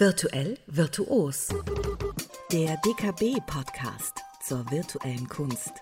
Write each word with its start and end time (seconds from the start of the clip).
Virtuell 0.00 0.56
virtuos. 0.66 1.48
Der 2.50 2.78
DKB-Podcast 2.78 4.18
zur 4.42 4.64
virtuellen 4.70 5.28
Kunst. 5.28 5.74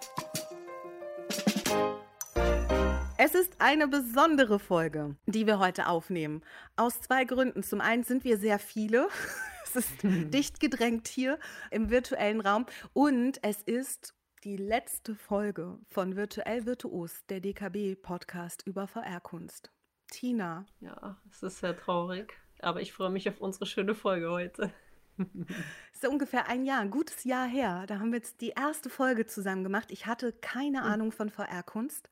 Es 3.16 3.36
ist 3.36 3.60
eine 3.60 3.86
besondere 3.86 4.58
Folge, 4.58 5.14
die 5.26 5.46
wir 5.46 5.60
heute 5.60 5.86
aufnehmen. 5.86 6.42
Aus 6.74 7.00
zwei 7.00 7.26
Gründen. 7.26 7.62
Zum 7.62 7.80
einen 7.80 8.02
sind 8.02 8.24
wir 8.24 8.38
sehr 8.38 8.58
viele. 8.58 9.06
Es 9.62 9.76
ist 9.76 10.02
dicht 10.02 10.58
gedrängt 10.58 11.06
hier 11.06 11.38
im 11.70 11.88
virtuellen 11.88 12.40
Raum. 12.40 12.66
Und 12.94 13.38
es 13.44 13.62
ist 13.62 14.14
die 14.42 14.56
letzte 14.56 15.14
Folge 15.14 15.78
von 15.90 16.16
Virtuell 16.16 16.66
Virtuos, 16.66 17.24
der 17.28 17.38
DKB-Podcast 17.38 18.66
über 18.66 18.88
VR-Kunst. 18.88 19.70
Tina. 20.10 20.66
Ja, 20.80 21.20
es 21.30 21.42
ist 21.42 21.58
sehr 21.60 21.76
traurig, 21.76 22.34
aber 22.60 22.80
ich 22.80 22.92
freue 22.92 23.10
mich 23.10 23.28
auf 23.28 23.40
unsere 23.40 23.66
schöne 23.66 23.94
Folge 23.94 24.30
heute. 24.30 24.72
Es 25.18 26.02
ist 26.02 26.08
ungefähr 26.08 26.48
ein 26.48 26.64
Jahr, 26.64 26.80
ein 26.80 26.90
gutes 26.90 27.24
Jahr 27.24 27.46
her. 27.46 27.84
Da 27.86 27.98
haben 27.98 28.12
wir 28.12 28.18
jetzt 28.18 28.40
die 28.40 28.50
erste 28.50 28.88
Folge 28.90 29.26
zusammen 29.26 29.64
gemacht. 29.64 29.90
Ich 29.90 30.06
hatte 30.06 30.32
keine 30.32 30.82
Hm. 30.84 30.86
Ahnung 30.92 31.12
von 31.12 31.30
VR-Kunst. 31.30 32.08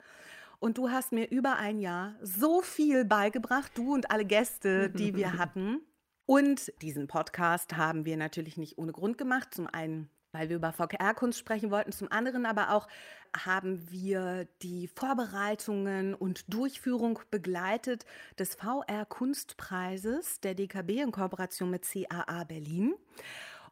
Und 0.59 0.79
du 0.79 0.91
hast 0.91 1.13
mir 1.13 1.31
über 1.31 1.57
ein 1.57 1.79
Jahr 1.79 2.17
so 2.23 2.63
viel 2.63 3.05
beigebracht, 3.05 3.73
du 3.77 3.93
und 3.93 4.11
alle 4.11 4.25
Gäste, 4.25 4.91
die 4.91 5.15
wir 5.15 5.33
hatten. 5.39 5.81
Und 6.25 6.73
diesen 6.83 7.07
Podcast 7.07 7.77
haben 7.77 8.05
wir 8.05 8.17
natürlich 8.17 8.57
nicht 8.57 8.79
ohne 8.79 8.93
Grund 8.93 9.19
gemacht. 9.19 9.55
Zum 9.55 9.67
einen, 9.67 10.11
weil 10.37 10.49
wir 10.49 10.57
über 10.57 10.73
VR-Kunst 10.73 11.39
sprechen 11.39 11.71
wollten, 11.71 11.93
zum 11.93 12.13
anderen 12.13 12.45
aber 12.45 12.71
auch 12.71 12.89
haben 13.37 13.91
wir 13.91 14.47
die 14.63 14.89
Vorbereitungen 14.89 16.15
und 16.15 16.53
Durchführung 16.53 17.19
begleitet 17.31 18.05
des 18.39 18.55
VR-Kunstpreises 18.57 20.41
der 20.41 20.55
DKB 20.55 21.03
in 21.03 21.13
Kooperation 21.13 21.71
mit 21.71 21.87
CAA 21.91 22.45
Berlin. 22.45 22.95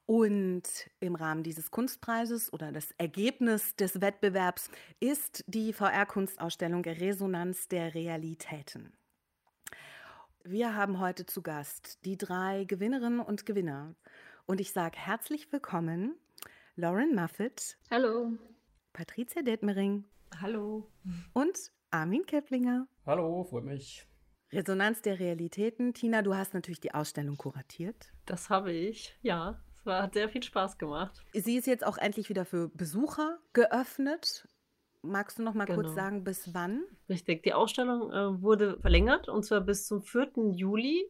Und 0.07 0.65
im 1.01 1.15
Rahmen 1.15 1.43
dieses 1.43 1.71
Kunstpreises 1.71 2.53
oder 2.53 2.73
das 2.73 2.91
Ergebnis 2.99 3.75
des 3.77 4.03
Wettbewerbs 4.03 4.71
ist 5.01 5.45
die 5.47 5.73
VR-Kunstausstellung 5.73 6.84
Resonanz 6.84 7.69
der 7.69 7.95
Realitäten. 7.95 8.93
Wir 10.45 10.77
haben 10.77 11.01
heute 11.01 11.25
zu 11.25 11.41
Gast 11.41 12.05
die 12.05 12.19
drei 12.19 12.65
Gewinnerinnen 12.65 13.21
und 13.21 13.47
Gewinner. 13.47 13.95
Und 14.45 14.61
ich 14.61 14.73
sage 14.73 14.99
herzlich 14.99 15.51
willkommen 15.53 16.17
Lauren 16.77 17.14
Muffet, 17.14 17.77
Hallo. 17.91 18.33
Patricia 18.92 19.42
Detmering 19.42 20.05
Hallo. 20.41 20.91
und 21.33 21.70
Armin 21.91 22.27
Keplinger. 22.27 22.89
Hallo, 23.06 23.44
freut 23.44 23.64
mich. 23.64 24.06
Resonanz 24.53 25.00
der 25.03 25.19
Realitäten. 25.20 25.94
Tina, 25.94 26.22
du 26.22 26.34
hast 26.34 26.55
natürlich 26.55 26.81
die 26.81 26.92
Ausstellung 26.94 27.36
kuratiert. 27.36 28.12
Das 28.27 28.50
habe 28.50 28.72
ich, 28.72 29.16
ja. 29.22 29.61
Es 29.78 29.86
war, 29.86 30.03
hat 30.03 30.14
sehr 30.14 30.28
viel 30.28 30.42
Spaß 30.42 30.78
gemacht. 30.78 31.22
Sie 31.33 31.56
ist 31.56 31.66
jetzt 31.66 31.86
auch 31.86 31.98
endlich 31.98 32.28
wieder 32.28 32.44
für 32.44 32.69
Besucher 32.70 33.38
geöffnet. 33.53 34.48
Magst 35.03 35.38
du 35.38 35.42
noch 35.42 35.55
mal 35.55 35.66
kurz 35.66 35.78
Genau. 35.88 35.94
sagen, 35.94 36.25
bis 36.25 36.55
wann? 36.55 36.83
Richtig, 37.09 37.42
die 37.42 37.53
Ausstellung 37.53 38.11
äh, 38.11 38.42
wurde 38.42 38.81
verlängert 38.81 39.28
und 39.28 39.44
zwar 39.44 39.61
bis 39.61 39.86
zum 39.86 40.03
4. 40.03 40.33
Juli. 40.53 41.05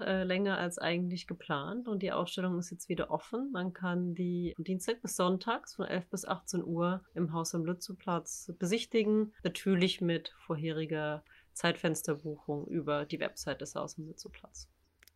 Äh, 0.00 0.24
länger 0.24 0.58
als 0.58 0.78
eigentlich 0.78 1.26
geplant. 1.26 1.88
Und 1.88 2.02
die 2.02 2.12
Ausstellung 2.12 2.58
ist 2.58 2.70
jetzt 2.70 2.88
wieder 2.88 3.10
offen. 3.10 3.50
Man 3.52 3.72
kann 3.72 4.14
die 4.14 4.52
von 4.56 4.64
Dienstag 4.64 5.02
bis 5.02 5.16
Sonntags 5.16 5.74
von 5.74 5.86
11 5.86 6.08
bis 6.08 6.24
18 6.24 6.64
Uhr 6.64 7.02
im 7.14 7.32
Haus 7.32 7.54
am 7.54 7.64
Lützowplatz 7.64 8.52
besichtigen. 8.58 9.32
Natürlich 9.42 10.00
mit 10.00 10.34
vorheriger 10.38 11.22
Zeitfensterbuchung 11.52 12.66
über 12.66 13.04
die 13.04 13.20
Website 13.20 13.60
des 13.60 13.74
Haus 13.74 13.98
am 13.98 14.06
Lützowplatz. 14.06 14.68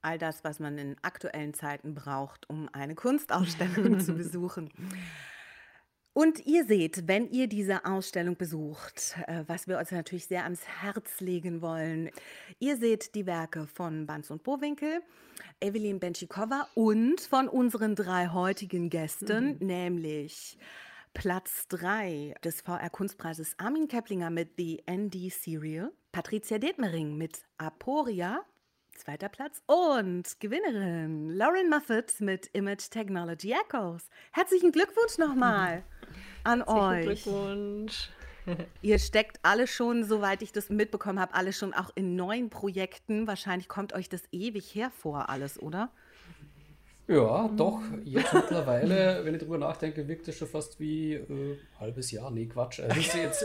All 0.03 0.19
das, 0.19 0.45
was 0.45 0.61
man 0.61 0.77
in 0.77 0.97
aktuellen 1.03 1.55
Zeiten 1.55 1.95
braucht, 1.95 2.49
um 2.51 2.69
eine 2.73 2.95
Kunstausstellung 2.95 4.01
zu 4.01 4.15
besuchen. 4.15 4.71
Und 6.15 6.47
ihr 6.47 6.65
seht, 6.65 7.09
wenn 7.09 7.29
ihr 7.29 7.49
diese 7.49 7.85
Ausstellung 7.85 8.37
besucht, 8.37 9.17
äh, 9.27 9.43
was 9.49 9.67
wir 9.67 9.81
uns 9.81 9.91
natürlich 9.91 10.27
sehr 10.27 10.45
ans 10.45 10.63
Herz 10.65 11.21
legen 11.21 11.61
wollen, 11.61 12.09
ihr 12.61 12.77
seht 12.77 13.17
die 13.17 13.27
Werke 13.27 13.67
von 13.67 14.07
Banz 14.07 14.31
und 14.31 14.45
Bowinkel, 14.45 15.03
Evelyn 15.61 15.99
Benschikova 15.99 16.69
und 16.75 17.21
von 17.21 17.49
unseren 17.49 17.97
drei 17.97 18.29
heutigen 18.29 18.91
Gästen, 18.91 19.57
nämlich 19.59 20.57
Platz 21.15 21.67
3 21.69 22.37
des 22.45 22.61
VR 22.61 22.91
Kunstpreises 22.91 23.59
Armin 23.59 23.89
Keplinger 23.89 24.31
mit 24.31 24.53
The 24.57 24.85
ND 24.89 25.33
Serial, 25.33 25.91
Patricia 26.13 26.59
Detmering 26.59 27.17
mit 27.17 27.45
Aporia, 27.59 28.45
zweiter 28.97 29.29
Platz 29.29 29.63
und 29.67 30.39
Gewinnerin 30.41 31.31
Lauren 31.31 31.69
Muffet 31.69 32.21
mit 32.21 32.49
Image 32.53 32.89
Technology 32.91 33.53
Echoes. 33.53 34.09
Herzlichen 34.33 34.73
Glückwunsch 34.73 35.19
nochmal 35.19 35.85
an 36.45 36.63
euch. 36.63 37.23
Glückwunsch. 37.25 38.11
Ihr 38.83 38.99
steckt 38.99 39.39
alle 39.43 39.67
schon, 39.67 40.05
soweit 40.05 40.43
ich 40.43 40.53
das 40.53 40.69
mitbekommen 40.69 41.19
habe, 41.19 41.35
alle 41.35 41.53
schon 41.53 41.73
auch 41.75 41.91
in 41.95 42.15
neuen 42.15 42.51
Projekten. 42.51 43.27
Wahrscheinlich 43.27 43.69
kommt 43.69 43.95
euch 43.95 44.09
das 44.09 44.23
ewig 44.33 44.75
hervor, 44.75 45.29
alles, 45.31 45.61
oder? 45.61 45.91
Ja, 47.07 47.49
doch, 47.55 47.83
jetzt 48.05 48.33
mittlerweile, 48.33 49.21
wenn 49.25 49.35
ich 49.35 49.41
drüber 49.43 49.59
nachdenke, 49.59 50.09
wirkt 50.09 50.27
es 50.29 50.37
schon 50.37 50.49
fast 50.49 50.81
wie 50.81 51.15
äh, 51.15 51.59
halbes 51.79 52.11
Jahr. 52.11 52.31
Nee, 52.31 52.47
Quatsch. 52.47 52.79
Ist 52.79 53.15
jetzt 53.15 53.45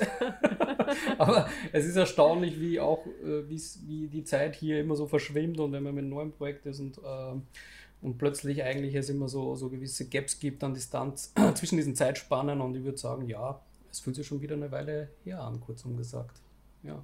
Aber 1.17 1.49
es 1.73 1.85
ist 1.85 1.97
erstaunlich, 1.97 2.59
wie 2.59 2.79
auch 2.79 3.05
äh, 3.05 3.49
wie 3.49 4.07
die 4.07 4.23
Zeit 4.23 4.55
hier 4.55 4.79
immer 4.79 4.95
so 4.95 5.07
verschwimmt 5.07 5.59
und 5.59 5.73
wenn 5.73 5.83
man 5.83 5.93
mit 5.93 6.03
einem 6.03 6.09
neuen 6.09 6.31
Projekt 6.31 6.65
ist 6.67 6.79
und, 6.79 6.99
ähm, 7.05 7.43
und 8.01 8.17
plötzlich 8.17 8.63
eigentlich 8.63 8.95
es 8.95 9.09
immer 9.09 9.27
so, 9.27 9.55
so 9.55 9.69
gewisse 9.69 10.07
Gaps 10.07 10.39
gibt 10.39 10.63
an 10.63 10.73
Distanz 10.73 11.33
zwischen 11.55 11.77
diesen 11.77 11.95
Zeitspannen 11.95 12.61
und 12.61 12.75
ich 12.75 12.83
würde 12.83 12.97
sagen, 12.97 13.27
ja, 13.27 13.61
es 13.91 13.99
fühlt 13.99 14.15
sich 14.15 14.27
schon 14.27 14.41
wieder 14.41 14.55
eine 14.55 14.71
Weile 14.71 15.09
her 15.23 15.41
an, 15.41 15.59
kurzum 15.59 15.97
gesagt. 15.97 16.41
Ja. 16.83 17.03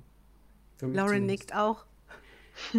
Für 0.77 0.87
mich 0.87 0.95
Lauren 0.95 1.09
zumindest. 1.09 1.49
nickt 1.49 1.55
auch. 1.55 1.85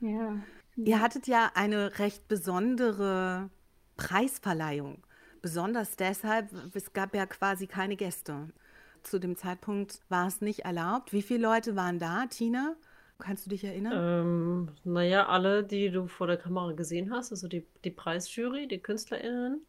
Ja. 0.00 0.38
Ihr 0.76 1.00
hattet 1.00 1.26
ja 1.26 1.50
eine 1.54 1.98
recht 1.98 2.26
besondere 2.26 3.50
Preisverleihung. 3.96 5.02
Besonders 5.42 5.96
deshalb, 5.96 6.50
es 6.74 6.92
gab 6.92 7.14
ja 7.14 7.26
quasi 7.26 7.66
keine 7.66 7.96
Gäste. 7.96 8.48
Zu 9.02 9.18
dem 9.18 9.36
Zeitpunkt 9.36 10.00
war 10.08 10.26
es 10.26 10.40
nicht 10.40 10.60
erlaubt. 10.60 11.12
Wie 11.12 11.22
viele 11.22 11.42
Leute 11.42 11.76
waren 11.76 11.98
da, 11.98 12.26
Tina? 12.26 12.76
Kannst 13.20 13.46
du 13.46 13.50
dich 13.50 13.64
erinnern? 13.64 13.92
Ähm, 13.94 14.68
naja, 14.84 15.26
alle, 15.26 15.62
die 15.64 15.90
du 15.90 16.06
vor 16.08 16.26
der 16.26 16.36
Kamera 16.36 16.72
gesehen 16.72 17.12
hast, 17.12 17.30
also 17.30 17.48
die, 17.48 17.66
die 17.84 17.90
Preisjury, 17.90 18.66
die 18.66 18.78
KünstlerInnen 18.78 19.60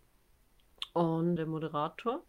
und 0.93 1.35
der 1.35 1.45
Moderator 1.45 2.23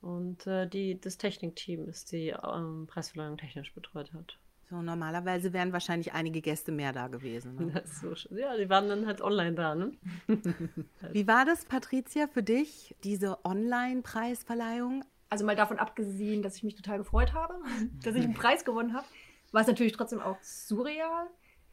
und 0.00 0.46
äh, 0.46 0.66
die, 0.66 1.00
das 1.00 1.18
Technikteam 1.18 1.88
ist 1.88 2.12
die 2.12 2.28
ähm, 2.30 2.86
Preisverleihung 2.86 3.36
technisch 3.36 3.74
betreut 3.74 4.12
hat. 4.12 4.38
So, 4.70 4.80
normalerweise 4.82 5.52
wären 5.52 5.72
wahrscheinlich 5.72 6.12
einige 6.12 6.40
Gäste 6.40 6.70
mehr 6.70 6.92
da 6.92 7.08
gewesen. 7.08 7.56
Ne? 7.56 7.82
So 8.00 8.14
schön. 8.14 8.38
Ja, 8.38 8.56
die 8.56 8.70
waren 8.70 8.88
dann 8.88 9.04
halt 9.06 9.20
online 9.20 9.54
da, 9.54 9.74
ne? 9.74 9.92
Wie 11.12 11.26
war 11.26 11.44
das, 11.44 11.64
Patricia, 11.64 12.28
für 12.28 12.44
dich, 12.44 12.94
diese 13.02 13.44
Online-Preisverleihung? 13.44 15.04
Also 15.28 15.44
mal 15.44 15.56
davon 15.56 15.78
abgesehen, 15.78 16.42
dass 16.42 16.56
ich 16.56 16.62
mich 16.62 16.76
total 16.76 16.98
gefreut 16.98 17.32
habe, 17.34 17.54
dass 18.04 18.14
ich 18.14 18.22
einen 18.22 18.34
Preis 18.34 18.64
gewonnen 18.64 18.94
habe, 18.94 19.06
war 19.52 19.62
es 19.62 19.66
natürlich 19.66 19.92
trotzdem 19.92 20.20
auch 20.20 20.36
surreal. 20.42 21.26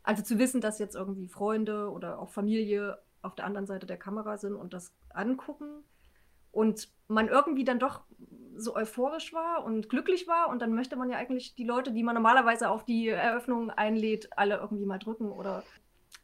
Also 0.03 0.23
zu 0.23 0.39
wissen, 0.39 0.61
dass 0.61 0.79
jetzt 0.79 0.95
irgendwie 0.95 1.27
Freunde 1.27 1.91
oder 1.91 2.19
auch 2.19 2.29
Familie 2.29 2.97
auf 3.21 3.35
der 3.35 3.45
anderen 3.45 3.67
Seite 3.67 3.85
der 3.85 3.97
Kamera 3.97 4.37
sind 4.37 4.55
und 4.55 4.73
das 4.73 4.93
angucken 5.09 5.83
und 6.51 6.89
man 7.07 7.27
irgendwie 7.27 7.65
dann 7.65 7.79
doch 7.79 8.01
so 8.55 8.75
euphorisch 8.75 9.33
war 9.33 9.63
und 9.63 9.89
glücklich 9.89 10.27
war 10.27 10.49
und 10.49 10.61
dann 10.61 10.73
möchte 10.73 10.95
man 10.95 11.09
ja 11.09 11.17
eigentlich 11.17 11.55
die 11.55 11.63
Leute, 11.63 11.91
die 11.91 12.03
man 12.03 12.15
normalerweise 12.15 12.69
auf 12.69 12.85
die 12.85 13.09
Eröffnung 13.09 13.69
einlädt, 13.69 14.29
alle 14.35 14.57
irgendwie 14.57 14.85
mal 14.85 14.97
drücken 14.97 15.31
oder 15.31 15.63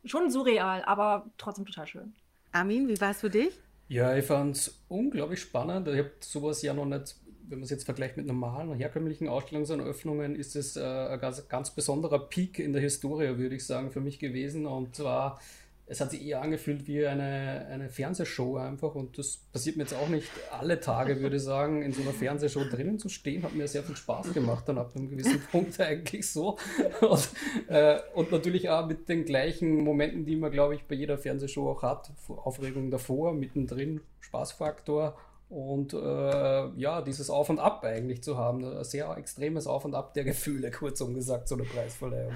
schon 0.05 0.29
surreal, 0.29 0.83
aber 0.85 1.29
trotzdem 1.37 1.65
total 1.65 1.87
schön. 1.87 2.15
Armin, 2.51 2.87
wie 2.87 2.99
war 2.99 3.11
es 3.11 3.19
für 3.19 3.29
dich? 3.29 3.59
Ja, 3.87 4.15
ich 4.15 4.25
fand 4.25 4.55
es 4.55 4.83
unglaublich 4.87 5.41
spannend. 5.41 5.87
Ich 5.87 5.99
habe 5.99 6.11
sowas 6.19 6.61
ja 6.61 6.73
noch 6.73 6.85
nicht, 6.85 7.15
wenn 7.49 7.59
man 7.59 7.63
es 7.63 7.69
jetzt 7.69 7.85
vergleicht 7.85 8.17
mit 8.17 8.25
normalen, 8.25 8.73
herkömmlichen 8.73 9.27
Ausstellungseröffnungen, 9.27 10.35
ist 10.35 10.55
es 10.55 10.75
äh, 10.75 10.81
ein 10.83 11.19
ganz, 11.19 11.47
ganz 11.47 11.71
besonderer 11.71 12.19
Peak 12.19 12.59
in 12.59 12.73
der 12.73 12.81
Historie, 12.81 13.37
würde 13.37 13.55
ich 13.55 13.65
sagen, 13.65 13.91
für 13.91 14.01
mich 14.01 14.19
gewesen. 14.19 14.65
Und 14.65 14.95
zwar, 14.95 15.39
es 15.85 15.99
hat 15.99 16.11
sich 16.11 16.25
eher 16.25 16.41
angefühlt 16.41 16.87
wie 16.87 17.05
eine, 17.05 17.67
eine 17.69 17.89
Fernsehshow 17.89 18.57
einfach. 18.57 18.95
Und 18.95 19.17
das 19.17 19.37
passiert 19.51 19.75
mir 19.75 19.83
jetzt 19.83 19.93
auch 19.93 20.07
nicht 20.07 20.29
alle 20.51 20.79
Tage, 20.79 21.19
würde 21.19 21.35
ich 21.35 21.43
sagen, 21.43 21.81
in 21.81 21.91
so 21.91 22.01
einer 22.01 22.13
Fernsehshow 22.13 22.63
drinnen 22.63 22.99
zu 22.99 23.09
stehen. 23.09 23.43
Hat 23.43 23.53
mir 23.53 23.67
sehr 23.67 23.83
viel 23.83 23.97
Spaß 23.97 24.33
gemacht, 24.33 24.67
dann 24.67 24.77
ab 24.77 24.95
einem 24.95 25.09
gewissen 25.09 25.41
Punkt 25.51 25.79
eigentlich 25.79 26.29
so. 26.31 26.57
Und, 27.01 27.29
äh, 27.67 27.99
und 28.13 28.31
natürlich 28.31 28.69
auch 28.69 28.87
mit 28.87 29.09
den 29.09 29.25
gleichen 29.25 29.83
Momenten, 29.83 30.25
die 30.25 30.37
man, 30.37 30.51
glaube 30.51 30.75
ich, 30.75 30.85
bei 30.85 30.95
jeder 30.95 31.17
Fernsehshow 31.17 31.69
auch 31.69 31.83
hat. 31.83 32.11
Aufregung 32.29 32.89
davor, 32.89 33.33
mittendrin, 33.33 34.01
Spaßfaktor. 34.21 35.17
Und 35.49 35.93
äh, 35.93 36.67
ja, 36.75 37.01
dieses 37.01 37.29
Auf 37.29 37.49
und 37.49 37.59
Ab 37.59 37.83
eigentlich 37.83 38.23
zu 38.23 38.37
haben. 38.37 38.65
Ein 38.65 38.83
sehr 38.83 39.15
extremes 39.17 39.67
Auf 39.67 39.85
und 39.85 39.95
Ab 39.95 40.13
der 40.13 40.23
Gefühle, 40.23 40.71
kurzum 40.79 41.13
gesagt, 41.13 41.47
so 41.47 41.55
eine 41.55 41.63
Preisverleihung. 41.63 42.33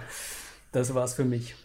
Das 0.72 0.94
war's 0.94 1.14
für 1.14 1.26
mich. 1.26 1.56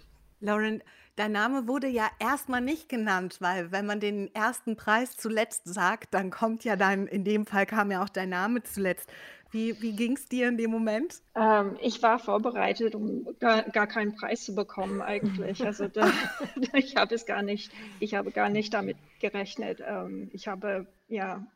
Lauren, 0.42 0.82
Dein 1.16 1.32
Name 1.32 1.68
wurde 1.68 1.88
ja 1.88 2.08
erstmal 2.18 2.62
nicht 2.62 2.88
genannt, 2.88 3.36
weil 3.40 3.70
wenn 3.70 3.84
man 3.84 4.00
den 4.00 4.34
ersten 4.34 4.76
Preis 4.76 5.14
zuletzt 5.14 5.62
sagt, 5.66 6.14
dann 6.14 6.30
kommt 6.30 6.64
ja 6.64 6.74
dann, 6.74 7.06
in 7.06 7.22
dem 7.22 7.44
Fall 7.44 7.66
kam 7.66 7.90
ja 7.90 8.02
auch 8.02 8.08
dein 8.08 8.30
Name 8.30 8.62
zuletzt. 8.62 9.12
Wie, 9.50 9.80
wie 9.82 9.94
ging 9.94 10.16
es 10.16 10.24
dir 10.30 10.48
in 10.48 10.56
dem 10.56 10.70
Moment? 10.70 11.20
Ähm, 11.34 11.76
ich 11.82 12.02
war 12.02 12.18
vorbereitet, 12.18 12.94
um 12.94 13.26
gar, 13.38 13.64
gar, 13.64 13.86
keinen 13.86 14.16
Preis 14.16 14.44
zu 14.44 14.54
bekommen 14.54 15.02
eigentlich. 15.02 15.62
Also 15.62 15.86
da, 15.88 16.10
ich 16.72 16.96
habe 16.96 17.14
es 17.14 17.26
gar 17.26 17.42
nicht, 17.42 17.70
ich 18.00 18.14
habe 18.14 18.30
gar 18.30 18.48
nicht 18.48 18.72
damit 18.72 18.96
gerechnet. 19.20 19.82
Ähm, 19.86 20.30
ich 20.32 20.48
habe 20.48 20.86
ja 21.08 21.46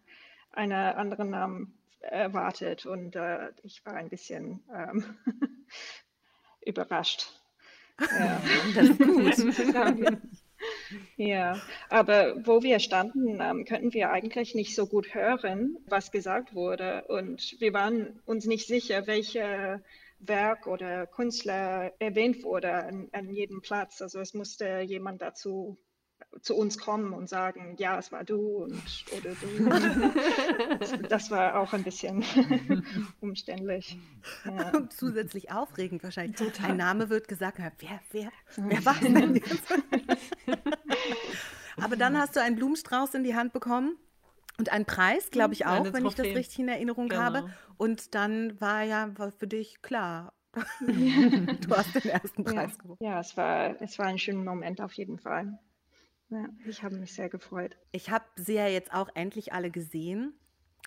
einen 0.52 0.72
anderen 0.72 1.30
Namen 1.30 1.78
erwartet 2.00 2.84
und 2.84 3.16
äh, 3.16 3.48
ich 3.62 3.84
war 3.86 3.94
ein 3.94 4.10
bisschen 4.10 4.62
ähm, 4.70 5.16
überrascht. 6.60 7.32
Ja. 8.18 8.42
Das 8.74 8.88
ist 8.88 9.74
gut. 9.74 10.18
Ja, 11.16 11.60
aber 11.88 12.46
wo 12.46 12.62
wir 12.62 12.78
standen, 12.78 13.40
ähm, 13.40 13.64
könnten 13.64 13.92
wir 13.92 14.10
eigentlich 14.10 14.54
nicht 14.54 14.74
so 14.74 14.86
gut 14.86 15.14
hören, 15.14 15.76
was 15.86 16.10
gesagt 16.10 16.54
wurde. 16.54 17.04
Und 17.08 17.56
wir 17.58 17.72
waren 17.72 18.20
uns 18.24 18.46
nicht 18.46 18.66
sicher, 18.66 19.06
welche 19.06 19.82
Werk 20.18 20.66
oder 20.66 21.06
Künstler 21.06 21.92
erwähnt 21.98 22.42
wurde 22.42 22.72
an, 22.72 23.08
an 23.12 23.30
jedem 23.30 23.60
Platz. 23.60 24.00
Also 24.00 24.20
es 24.20 24.34
musste 24.34 24.80
jemand 24.80 25.22
dazu 25.22 25.78
zu 26.42 26.56
uns 26.56 26.78
kommen 26.78 27.12
und 27.12 27.28
sagen, 27.28 27.76
ja, 27.78 27.98
es 27.98 28.12
war 28.12 28.24
du 28.24 28.64
und 28.64 28.82
oder 29.16 29.34
du. 29.34 31.08
das 31.08 31.30
war 31.30 31.58
auch 31.58 31.72
ein 31.72 31.82
bisschen 31.82 32.24
umständlich. 33.20 33.98
Ja. 34.44 34.70
Und 34.70 34.92
zusätzlich 34.92 35.50
aufregend 35.52 36.02
wahrscheinlich. 36.02 36.36
Total. 36.36 36.70
Ein 36.70 36.76
Name 36.76 37.10
wird 37.10 37.28
gesagt, 37.28 37.58
wer, 37.58 38.00
wer, 38.10 38.30
wer 38.56 38.84
war 38.84 38.94
denn 38.94 39.34
jetzt? 39.36 39.72
Aber 41.76 41.96
dann 41.96 42.18
hast 42.18 42.36
du 42.36 42.40
einen 42.40 42.56
Blumenstrauß 42.56 43.14
in 43.14 43.24
die 43.24 43.34
Hand 43.34 43.52
bekommen. 43.52 43.96
Und 44.58 44.72
einen 44.72 44.86
Preis, 44.86 45.30
glaube 45.30 45.52
ich 45.52 45.66
auch, 45.66 45.92
wenn 45.92 46.06
ich 46.06 46.14
das 46.14 46.28
richtig 46.28 46.60
in 46.60 46.68
Erinnerung 46.68 47.10
genau. 47.10 47.20
habe. 47.20 47.50
Und 47.76 48.14
dann 48.14 48.58
war 48.58 48.84
ja 48.84 49.10
war 49.18 49.30
für 49.30 49.46
dich 49.46 49.82
klar, 49.82 50.32
du 50.56 51.76
hast 51.76 51.94
den 51.94 52.10
ersten 52.10 52.44
Preis 52.44 52.72
ja. 52.72 52.82
gewonnen. 52.82 52.98
Ja, 53.00 53.20
es 53.20 53.36
war, 53.36 53.80
es 53.80 53.98
war 53.98 54.06
ein 54.06 54.18
schöner 54.18 54.44
Moment 54.44 54.80
auf 54.80 54.92
jeden 54.94 55.18
Fall. 55.18 55.58
Ja, 56.28 56.48
ich 56.66 56.82
habe 56.82 56.96
mich 56.96 57.12
sehr 57.14 57.28
gefreut. 57.28 57.76
Ich 57.92 58.10
habe 58.10 58.24
sie 58.36 58.54
ja 58.54 58.66
jetzt 58.66 58.92
auch 58.92 59.08
endlich 59.14 59.52
alle 59.52 59.70
gesehen, 59.70 60.34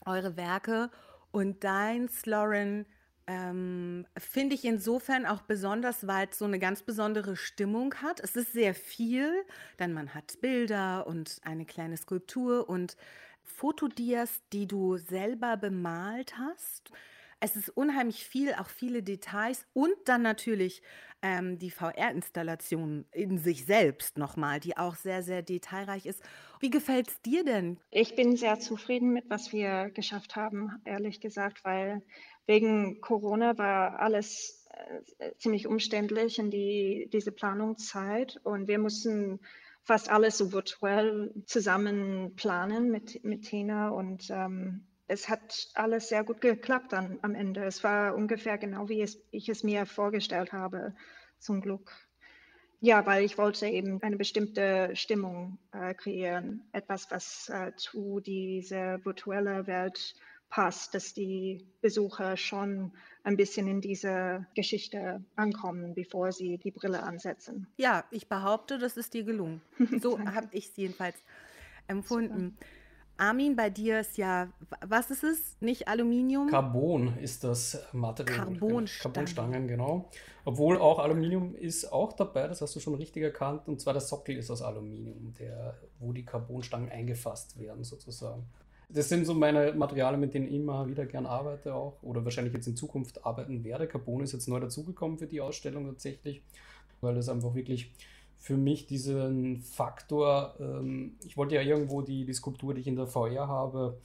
eure 0.06 0.36
Werke. 0.36 0.90
Und 1.32 1.64
deins, 1.64 2.26
Lauren, 2.26 2.86
ähm, 3.28 4.06
finde 4.18 4.56
ich 4.56 4.66
insofern 4.66 5.26
auch 5.26 5.44
besonders, 5.44 6.08
weil 6.08 6.28
es 6.30 6.40
so 6.40 6.46
eine 6.46 6.60
ganz 6.60 6.84
besondere 6.84 7.36
Stimmung 7.38 7.94
hat. 7.96 8.20
Es 8.20 8.36
ist 8.36 8.52
sehr 8.54 8.74
viel, 8.74 9.32
denn 9.78 9.94
man 9.94 10.14
hat 10.14 10.42
Bilder 10.42 11.08
und 11.08 11.38
eine 11.44 11.66
kleine 11.66 11.96
Skulptur 11.96 12.68
und 12.68 12.98
Fotodias, 13.44 14.42
die 14.52 14.68
du 14.68 14.98
selber 14.98 15.58
bemalt 15.58 16.38
hast. 16.38 16.92
Es 17.40 17.56
ist 17.56 17.70
unheimlich 17.70 18.26
viel, 18.26 18.54
auch 18.54 18.68
viele 18.68 19.02
Details 19.02 19.66
und 19.74 19.94
dann 20.06 20.22
natürlich 20.22 20.82
ähm, 21.22 21.58
die 21.58 21.72
VR-Installation 21.72 23.06
in 23.12 23.38
sich 23.38 23.66
selbst 23.66 24.18
nochmal, 24.18 24.60
die 24.60 24.78
auch 24.78 24.96
sehr, 24.96 25.24
sehr 25.24 25.42
detailreich 25.42 26.06
ist. 26.06 26.22
Wie 26.60 26.70
gefällt 26.70 27.08
es 27.08 27.22
dir 27.22 27.44
denn? 27.44 27.80
Ich 27.92 28.16
bin 28.16 28.36
sehr 28.36 28.60
zufrieden 28.60 29.12
mit, 29.12 29.30
was 29.30 29.54
wir 29.54 29.90
geschafft 29.90 30.36
haben, 30.36 30.82
ehrlich 30.86 31.22
gesagt, 31.22 31.64
weil 31.64 32.02
wegen 32.46 33.00
Corona 33.00 33.58
war 33.58 34.00
alles 34.00 34.68
äh, 35.20 35.32
ziemlich 35.38 35.68
umständlich 35.68 36.40
in 36.40 36.52
die, 36.52 37.10
diese 37.14 37.32
Planungszeit 37.32 38.40
und 38.44 38.68
wir 38.68 38.80
mussten 38.80 39.40
fast 39.84 40.10
alles 40.10 40.38
so 40.38 40.52
virtuell 40.52 41.34
zusammen 41.46 42.36
planen 42.36 42.92
mit, 42.92 43.24
mit 43.24 43.44
Tina 43.44 43.90
und 43.90 44.30
ähm, 44.30 44.86
es 45.10 45.28
hat 45.28 45.68
alles 45.74 46.08
sehr 46.08 46.24
gut 46.24 46.40
geklappt 46.40 46.94
dann 46.94 47.20
am 47.24 47.36
Ende. 47.36 47.66
Es 47.66 47.84
war 47.84 48.16
ungefähr 48.16 48.58
genau, 48.58 48.88
wie 48.90 49.02
es, 49.02 49.20
ich 49.32 49.50
es 49.50 49.64
mir 49.64 49.86
vorgestellt 49.86 50.54
habe, 50.54 50.94
zum 51.40 51.62
Glück. 51.62 51.92
Ja, 52.80 53.06
weil 53.06 53.26
ich 53.26 53.38
wollte 53.38 53.68
eben 53.68 54.02
eine 54.02 54.16
bestimmte 54.16 54.92
Stimmung 54.96 55.58
äh, 55.74 55.94
kreieren, 55.94 56.62
etwas, 56.72 57.12
was 57.12 57.50
äh, 57.50 57.74
zu 57.76 58.20
dieser 58.22 59.04
virtuellen 59.04 59.68
Welt 59.68 60.16
passt, 60.50 60.94
dass 60.94 61.14
die 61.14 61.68
Besucher 61.82 62.38
schon 62.38 62.92
ein 63.24 63.36
bisschen 63.36 63.68
in 63.68 63.82
diese 63.82 64.46
Geschichte 64.56 65.24
ankommen, 65.36 65.94
bevor 65.94 66.32
sie 66.32 66.58
die 66.58 66.72
Brille 66.72 67.04
ansetzen. 67.04 67.68
Ja, 67.78 68.06
ich 68.12 68.30
behaupte, 68.30 68.78
das 68.78 68.96
ist 68.96 69.14
dir 69.14 69.24
gelungen. 69.24 69.62
So 70.02 70.20
habe 70.20 70.48
ich 70.52 70.70
es 70.70 70.78
jedenfalls 70.78 71.18
empfunden. 71.88 72.56
Super. 72.58 72.79
Armin, 73.19 73.56
bei 73.56 73.69
dir 73.69 74.00
ist 74.00 74.18
ja, 74.18 74.50
was 74.88 75.12
ist 75.12 75.24
es? 75.24 75.57
Nicht 75.60 75.88
Aluminium? 75.89 76.48
Carbon 76.48 77.18
ist 77.18 77.44
das 77.44 77.86
Material. 77.92 78.38
Carbonstangen. 78.38 79.13
Carbonstangen, 79.13 79.68
genau. 79.68 80.10
Obwohl 80.45 80.77
auch 80.77 81.00
Aluminium 81.00 81.54
ist 81.54 81.92
auch 81.92 82.13
dabei, 82.13 82.48
das 82.48 82.62
hast 82.62 82.75
du 82.77 82.80
schon 82.80 82.95
richtig 82.95 83.24
erkannt. 83.24 83.68
Und 83.68 83.81
zwar 83.81 83.94
der 83.94 84.01
Sockel 84.01 84.38
ist 84.38 84.50
aus 84.50 84.62
Aluminium, 84.62 85.33
der, 85.38 85.77
wo 86.00 86.13
die 86.13 86.24
Carbonstangen 86.24 86.89
eingefasst 86.89 87.60
werden 87.60 87.83
sozusagen. 87.83 88.44
Das 88.88 89.10
sind 89.10 89.25
so 89.25 89.33
meine 89.33 89.74
Materialien, 89.74 90.21
mit 90.21 90.33
denen 90.33 90.48
ich 90.48 90.54
immer 90.54 90.88
wieder 90.88 91.06
gern 91.06 91.25
arbeite 91.25 91.75
auch 91.75 92.01
oder 92.01 92.24
wahrscheinlich 92.24 92.54
jetzt 92.54 92.68
in 92.68 92.77
Zukunft 92.77 93.25
arbeiten 93.25 93.66
werde. 93.66 93.86
Carbon 93.86 94.24
ist 94.24 94.31
jetzt 94.31 94.48
neu 94.48 94.62
dazugekommen 94.62 95.18
für 95.18 95.27
die 95.27 95.42
Ausstellung 95.42 95.86
tatsächlich, 95.86 96.42
weil 97.01 97.16
das 97.16 97.27
einfach 97.27 97.54
wirklich 97.54 97.92
für 98.40 98.56
mich 98.56 98.88
diesen 98.88 99.62
Faktor, 99.62 100.56
ähm, 100.60 101.18
ich 101.26 101.38
wollte 101.38 101.56
ja 101.56 101.62
irgendwo 101.62 102.02
die, 102.02 102.26
die 102.26 102.34
Skulptur, 102.34 102.74
die 102.74 102.82
ich 102.82 102.88
in 102.88 102.96
der 102.96 103.06
VR 103.06 103.48
habe, 103.48 103.98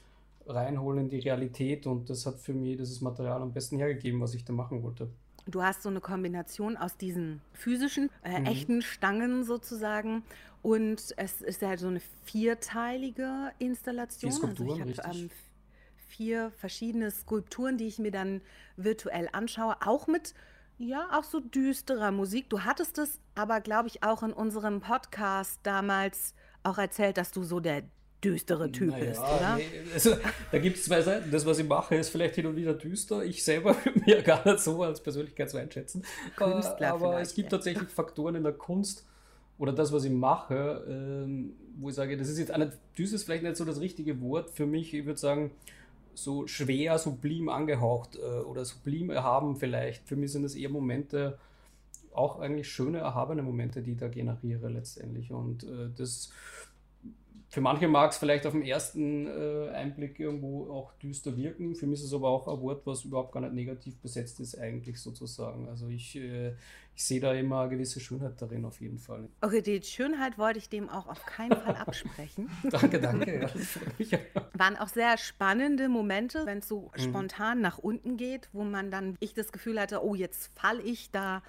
reinholen 0.47 1.05
in 1.05 1.09
die 1.09 1.21
Realität 1.21 1.87
und 1.87 2.11
das 2.11 2.27
hat 2.27 2.39
für 2.41 2.53
mich 2.53 2.77
dieses 2.77 3.01
Material 3.01 3.41
am 3.41 3.53
besten 3.53 3.79
hergegeben, 3.79 4.21
was 4.21 4.35
ich 4.35 4.45
da 4.45 4.53
machen 4.53 4.83
wollte. 4.83 5.09
Du 5.47 5.63
hast 5.63 5.83
so 5.83 5.89
eine 5.89 6.01
Kombination 6.01 6.77
aus 6.77 6.97
diesen 6.97 7.41
physischen, 7.53 8.11
äh, 8.25 8.41
mhm. 8.41 8.47
echten 8.47 8.83
Stangen 8.83 9.45
sozusagen 9.45 10.25
und 10.63 11.15
es 11.17 11.41
ist 11.41 11.63
ja 11.63 11.77
so 11.77 11.89
eine 11.89 12.01
vierteilige 12.25 13.53
Installation. 13.59 14.31
Die 14.31 14.37
Skulpturen, 14.37 14.81
also 14.81 14.91
ich 14.91 14.99
habe 14.99 15.17
ähm, 15.17 15.31
vier 16.09 16.51
verschiedene 16.57 17.11
Skulpturen, 17.11 17.79
die 17.79 17.87
ich 17.87 17.99
mir 17.99 18.11
dann 18.11 18.41
virtuell 18.77 19.29
anschaue, 19.33 19.77
auch 19.85 20.07
mit 20.07 20.35
ja, 20.79 21.09
auch 21.13 21.25
so 21.25 21.41
düsterer 21.41 22.11
Musik. 22.11 22.51
Du 22.51 22.61
hattest 22.61 22.99
es 22.99 23.21
aber, 23.35 23.61
glaube 23.61 23.89
ich, 23.89 24.03
auch 24.03 24.23
in 24.23 24.33
unserem 24.33 24.81
Podcast 24.81 25.61
damals 25.63 26.35
auch 26.63 26.79
erzählt, 26.79 27.17
dass 27.17 27.31
du 27.31 27.45
so 27.45 27.61
der 27.61 27.83
düstere 28.25 28.73
Typ 28.73 28.91
naja, 28.91 29.05
bist, 29.05 29.21
oder? 29.21 29.57
Nee, 29.57 29.65
also, 29.93 30.17
da 30.51 30.59
gibt 30.59 30.79
es 30.79 30.85
zwei 30.85 31.03
Seiten. 31.03 31.31
Das, 31.31 31.45
was 31.45 31.59
ich 31.59 31.69
mache, 31.69 31.95
ist 31.95 32.09
vielleicht 32.09 32.35
hin 32.35 32.47
und 32.47 32.57
wieder 32.57 32.75
düster. 32.75 33.23
Ich 33.25 33.45
selber 33.45 33.77
würde 33.85 34.01
mir 34.01 34.23
gar 34.23 34.47
nicht 34.47 34.61
so 34.61 34.83
als 34.83 35.03
Persönlichkeit 35.03 35.51
so 35.51 35.59
einschätzen. 35.59 36.05
Künstler 36.37 36.95
aber 36.95 37.21
es 37.21 37.35
gibt 37.35 37.53
ja. 37.53 37.59
tatsächlich 37.59 37.89
Faktoren 37.91 38.35
in 38.35 38.43
der 38.43 38.55
Kunst 38.55 39.05
oder 39.59 39.73
das, 39.73 39.93
was 39.93 40.05
ich 40.05 40.11
mache, 40.11 40.85
ähm, 40.89 41.55
wo 41.77 41.91
ich 41.91 41.95
sage, 41.95 42.17
das 42.17 42.29
ist 42.29 42.39
jetzt 42.39 42.57
nicht, 42.57 42.73
düster 42.99 43.17
ist 43.17 43.25
vielleicht 43.25 43.45
nicht 43.45 43.57
so 43.57 43.65
das 43.65 43.81
richtige 43.81 44.21
Wort 44.21 44.51
für 44.51 44.67
mich. 44.67 44.95
Ich 44.95 45.07
würde 45.07 45.21
sagen, 45.21 45.53
so 46.15 46.47
schwer, 46.47 46.99
sublim 46.99 47.49
angehaucht 47.49 48.17
äh, 48.17 48.21
oder 48.21 48.65
sublim 48.65 49.11
erhaben 49.11 49.57
vielleicht. 49.57 50.07
Für 50.07 50.17
mich 50.17 50.33
sind 50.33 50.43
das 50.43 50.55
eher 50.55 50.71
Momente, 50.71 51.39
auch 52.13 52.39
eigentlich 52.39 52.69
schöne, 52.69 52.99
erhabene 52.99 53.43
Momente, 53.43 53.83
die 53.83 53.93
ich 53.93 53.99
da 53.99 54.09
generiere 54.09 54.69
letztendlich. 54.69 55.33
Und 55.33 55.65
äh, 55.65 55.91
das 55.97 56.31
für 57.55 57.61
manche 57.61 57.87
mag 57.87 58.11
es 58.11 58.19
vielleicht 58.19 58.47
auf 58.47 58.53
den 58.53 58.63
ersten 58.63 59.29
äh, 59.29 59.71
Einblick 59.71 60.19
irgendwo 60.19 60.73
auch 60.73 60.93
düster 60.95 61.37
wirken. 61.37 61.77
Für 61.77 61.87
mich 61.87 62.01
ist 62.01 62.07
es 62.07 62.13
aber 62.13 62.29
auch 62.29 62.49
ein 62.49 62.61
Wort, 62.61 62.85
was 62.85 63.05
überhaupt 63.05 63.33
gar 63.33 63.41
nicht 63.41 63.55
negativ 63.55 63.97
besetzt 63.99 64.41
ist, 64.41 64.59
eigentlich 64.59 65.01
sozusagen. 65.01 65.69
Also 65.69 65.87
ich, 65.87 66.17
äh, 66.17 66.55
ich 66.97 67.05
sehe 67.05 67.21
da 67.21 67.33
immer 67.33 67.61
eine 67.61 67.71
gewisse 67.71 68.01
Schönheit 68.01 68.43
darin 68.43 68.65
auf 68.65 68.81
jeden 68.81 68.99
Fall. 68.99 69.29
Okay, 69.41 69.63
die 69.63 69.81
Schönheit 69.83 70.37
wollte 70.37 70.59
ich 70.59 70.69
dem 70.69 70.89
auch 70.89 71.07
auf 71.07 71.25
keinen 71.27 71.53
Fall 71.53 71.77
absprechen. 71.77 72.51
danke, 72.71 73.01
danke. 73.01 73.49
Ja, 73.99 74.19
Waren 74.55 74.77
auch 74.77 74.89
sehr 74.89 75.17
spannende 75.17 75.89
Momente, 75.89 76.47
wenn 76.47 76.59
es 76.59 76.67
so 76.67 76.91
mhm. 76.97 77.01
spontan 77.01 77.61
nach 77.61 77.79
unten 77.79 78.17
geht, 78.17 78.49
wo 78.53 78.65
man 78.65 78.91
dann, 78.91 79.17
ich 79.21 79.33
das 79.33 79.53
Gefühl 79.53 79.81
hatte, 79.81 80.05
oh, 80.05 80.17
jetzt 80.17 80.51
falle 80.59 80.83
ich 80.83 81.13
da 81.13 81.43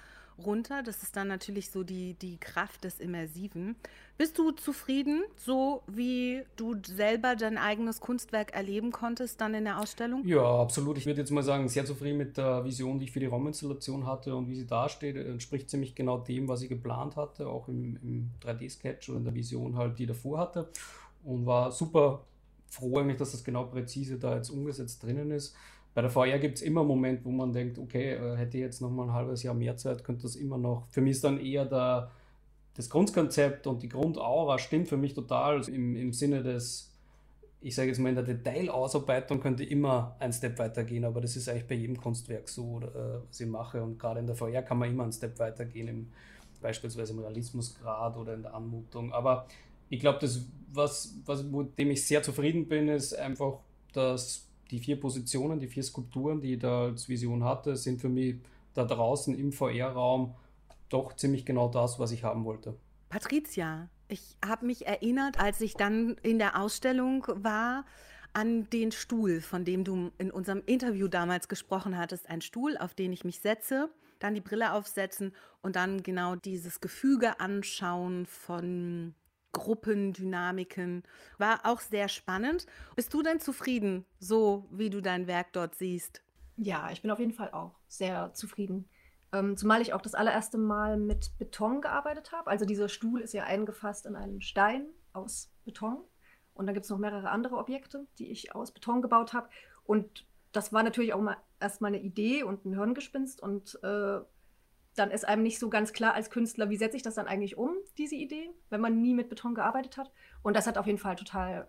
runter. 0.44 0.82
Das 0.82 1.02
ist 1.02 1.16
dann 1.16 1.28
natürlich 1.28 1.70
so 1.70 1.82
die, 1.82 2.14
die 2.14 2.36
Kraft 2.38 2.84
des 2.84 2.98
Immersiven. 3.00 3.76
Bist 4.18 4.38
du 4.38 4.50
zufrieden, 4.52 5.22
so 5.36 5.82
wie 5.86 6.42
du 6.56 6.76
selber 6.82 7.36
dein 7.36 7.58
eigenes 7.58 8.00
Kunstwerk 8.00 8.54
erleben 8.54 8.90
konntest 8.90 9.40
dann 9.40 9.54
in 9.54 9.64
der 9.64 9.78
Ausstellung? 9.78 10.26
Ja, 10.26 10.60
absolut. 10.60 10.96
Ich 10.98 11.06
würde 11.06 11.20
jetzt 11.20 11.30
mal 11.30 11.42
sagen, 11.42 11.68
sehr 11.68 11.84
zufrieden 11.84 12.18
mit 12.18 12.36
der 12.36 12.64
Vision, 12.64 12.98
die 12.98 13.06
ich 13.06 13.12
für 13.12 13.20
die 13.20 13.26
Rauminstallation 13.26 14.06
hatte 14.06 14.34
und 14.34 14.48
wie 14.48 14.56
sie 14.56 14.66
dasteht. 14.66 15.16
Entspricht 15.16 15.68
ziemlich 15.68 15.94
genau 15.94 16.18
dem, 16.18 16.48
was 16.48 16.62
ich 16.62 16.68
geplant 16.68 17.16
hatte, 17.16 17.48
auch 17.48 17.68
im, 17.68 17.98
im 18.02 18.30
3D-Sketch 18.42 19.10
oder 19.10 19.18
in 19.18 19.24
der 19.24 19.34
Vision 19.34 19.76
halt, 19.76 19.98
die 19.98 20.04
ich 20.04 20.08
davor 20.08 20.38
hatte. 20.38 20.68
Und 21.24 21.44
war 21.44 21.72
super 21.72 22.24
froh 22.68 22.98
eigentlich, 22.98 23.16
dass 23.18 23.32
das 23.32 23.44
genau 23.44 23.64
präzise 23.64 24.18
da 24.18 24.36
jetzt 24.36 24.50
umgesetzt 24.50 25.02
drinnen 25.02 25.30
ist 25.30 25.54
bei 25.96 26.02
der 26.02 26.10
VR 26.10 26.38
gibt 26.38 26.58
es 26.58 26.62
immer 26.62 26.82
einen 26.82 26.88
Moment, 26.88 27.24
wo 27.24 27.30
man 27.30 27.54
denkt, 27.54 27.78
okay, 27.78 28.16
äh, 28.16 28.36
hätte 28.36 28.58
ich 28.58 28.62
jetzt 28.62 28.82
noch 28.82 28.90
mal 28.90 29.04
ein 29.04 29.14
halbes 29.14 29.42
Jahr 29.42 29.54
mehr 29.54 29.78
Zeit, 29.78 30.04
könnte 30.04 30.24
das 30.24 30.36
immer 30.36 30.58
noch. 30.58 30.86
Für 30.90 31.00
mich 31.00 31.12
ist 31.12 31.24
dann 31.24 31.40
eher 31.40 31.64
der, 31.64 32.10
das 32.74 32.90
Grundkonzept 32.90 33.66
und 33.66 33.82
die 33.82 33.88
Grundaura 33.88 34.58
stimmt 34.58 34.88
für 34.88 34.98
mich 34.98 35.14
total 35.14 35.66
im, 35.70 35.96
im 35.96 36.12
Sinne 36.12 36.42
des, 36.42 36.92
ich 37.62 37.74
sage 37.74 37.88
jetzt 37.88 37.98
mal, 37.98 38.10
in 38.10 38.14
der 38.14 38.24
Detailausarbeitung 38.24 39.40
könnte 39.40 39.64
immer 39.64 40.14
ein 40.18 40.34
Step 40.34 40.58
weitergehen, 40.58 41.02
aber 41.02 41.22
das 41.22 41.34
ist 41.34 41.48
eigentlich 41.48 41.66
bei 41.66 41.76
jedem 41.76 41.96
Kunstwerk 41.96 42.50
so, 42.50 42.78
äh, 42.82 43.26
was 43.26 43.40
ich 43.40 43.46
mache. 43.46 43.82
Und 43.82 43.98
gerade 43.98 44.20
in 44.20 44.26
der 44.26 44.36
VR 44.36 44.60
kann 44.60 44.76
man 44.76 44.90
immer 44.90 45.04
einen 45.04 45.12
Step 45.12 45.38
weitergehen, 45.38 45.88
im, 45.88 46.08
beispielsweise 46.60 47.14
im 47.14 47.20
Realismusgrad 47.20 48.18
oder 48.18 48.34
in 48.34 48.42
der 48.42 48.52
Anmutung. 48.52 49.14
Aber 49.14 49.46
ich 49.88 50.00
glaube, 50.00 50.18
das, 50.20 50.42
was, 50.74 51.14
was, 51.24 51.42
mit 51.42 51.78
dem 51.78 51.90
ich 51.90 52.06
sehr 52.06 52.22
zufrieden 52.22 52.68
bin, 52.68 52.90
ist 52.90 53.14
einfach, 53.14 53.60
dass 53.94 54.46
die 54.70 54.78
vier 54.78 54.98
Positionen, 54.98 55.60
die 55.60 55.68
vier 55.68 55.82
Skulpturen, 55.82 56.40
die 56.40 56.54
ich 56.54 56.58
da 56.58 56.84
als 56.84 57.08
Vision 57.08 57.44
hatte, 57.44 57.76
sind 57.76 58.00
für 58.00 58.08
mich 58.08 58.36
da 58.74 58.84
draußen 58.84 59.36
im 59.38 59.52
VR-Raum 59.52 60.34
doch 60.88 61.14
ziemlich 61.14 61.44
genau 61.44 61.68
das, 61.68 61.98
was 61.98 62.12
ich 62.12 62.24
haben 62.24 62.44
wollte. 62.44 62.76
Patricia, 63.08 63.88
ich 64.08 64.36
habe 64.44 64.66
mich 64.66 64.86
erinnert, 64.86 65.40
als 65.40 65.60
ich 65.60 65.74
dann 65.74 66.16
in 66.22 66.38
der 66.38 66.60
Ausstellung 66.60 67.26
war, 67.34 67.84
an 68.32 68.68
den 68.68 68.92
Stuhl, 68.92 69.40
von 69.40 69.64
dem 69.64 69.82
du 69.82 70.10
in 70.18 70.30
unserem 70.30 70.62
Interview 70.66 71.08
damals 71.08 71.48
gesprochen 71.48 71.96
hattest. 71.96 72.28
Ein 72.28 72.42
Stuhl, 72.42 72.76
auf 72.76 72.94
den 72.94 73.12
ich 73.12 73.24
mich 73.24 73.40
setze, 73.40 73.88
dann 74.18 74.34
die 74.34 74.42
Brille 74.42 74.72
aufsetzen 74.72 75.32
und 75.62 75.74
dann 75.76 76.02
genau 76.02 76.36
dieses 76.36 76.80
Gefüge 76.80 77.40
anschauen 77.40 78.26
von 78.26 79.14
Gruppendynamiken. 79.52 81.02
War 81.38 81.60
auch 81.64 81.80
sehr 81.80 82.08
spannend. 82.08 82.66
Bist 82.94 83.12
du 83.14 83.22
denn 83.22 83.40
zufrieden, 83.40 84.04
so 84.18 84.66
wie 84.70 84.90
du 84.90 85.00
dein 85.00 85.26
Werk 85.26 85.52
dort 85.52 85.74
siehst? 85.74 86.22
Ja, 86.56 86.90
ich 86.90 87.02
bin 87.02 87.10
auf 87.10 87.18
jeden 87.18 87.32
Fall 87.32 87.50
auch 87.52 87.78
sehr 87.88 88.32
zufrieden. 88.34 88.88
Ähm, 89.32 89.56
zumal 89.56 89.82
ich 89.82 89.92
auch 89.92 90.00
das 90.00 90.14
allererste 90.14 90.56
Mal 90.58 90.96
mit 90.96 91.36
Beton 91.38 91.80
gearbeitet 91.80 92.32
habe. 92.32 92.50
Also 92.50 92.64
dieser 92.64 92.88
Stuhl 92.88 93.20
ist 93.20 93.34
ja 93.34 93.44
eingefasst 93.44 94.06
in 94.06 94.16
einen 94.16 94.40
Stein 94.40 94.86
aus 95.12 95.50
Beton. 95.64 96.04
Und 96.54 96.66
dann 96.66 96.74
gibt 96.74 96.84
es 96.84 96.90
noch 96.90 96.98
mehrere 96.98 97.28
andere 97.30 97.56
Objekte, 97.56 98.06
die 98.18 98.30
ich 98.30 98.54
aus 98.54 98.72
Beton 98.72 99.02
gebaut 99.02 99.34
habe. 99.34 99.48
Und 99.84 100.26
das 100.52 100.72
war 100.72 100.82
natürlich 100.82 101.12
auch 101.12 101.20
mal 101.20 101.36
erstmal 101.60 101.90
eine 101.94 102.02
Idee 102.02 102.44
und 102.44 102.64
ein 102.64 102.74
Hirngespinst. 102.74 103.42
Und 103.42 103.78
äh, 103.82 104.20
dann 104.96 105.10
ist 105.10 105.26
einem 105.26 105.42
nicht 105.42 105.58
so 105.58 105.68
ganz 105.68 105.92
klar 105.92 106.14
als 106.14 106.30
Künstler, 106.30 106.70
wie 106.70 106.76
setze 106.76 106.96
ich 106.96 107.02
das 107.02 107.14
dann 107.14 107.26
eigentlich 107.26 107.56
um, 107.56 107.70
diese 107.98 108.16
Idee, 108.16 108.50
wenn 108.70 108.80
man 108.80 109.00
nie 109.00 109.14
mit 109.14 109.28
Beton 109.28 109.54
gearbeitet 109.54 109.96
hat. 109.96 110.10
Und 110.42 110.56
das 110.56 110.66
hat 110.66 110.78
auf 110.78 110.86
jeden 110.86 110.98
Fall 110.98 111.16
total 111.16 111.68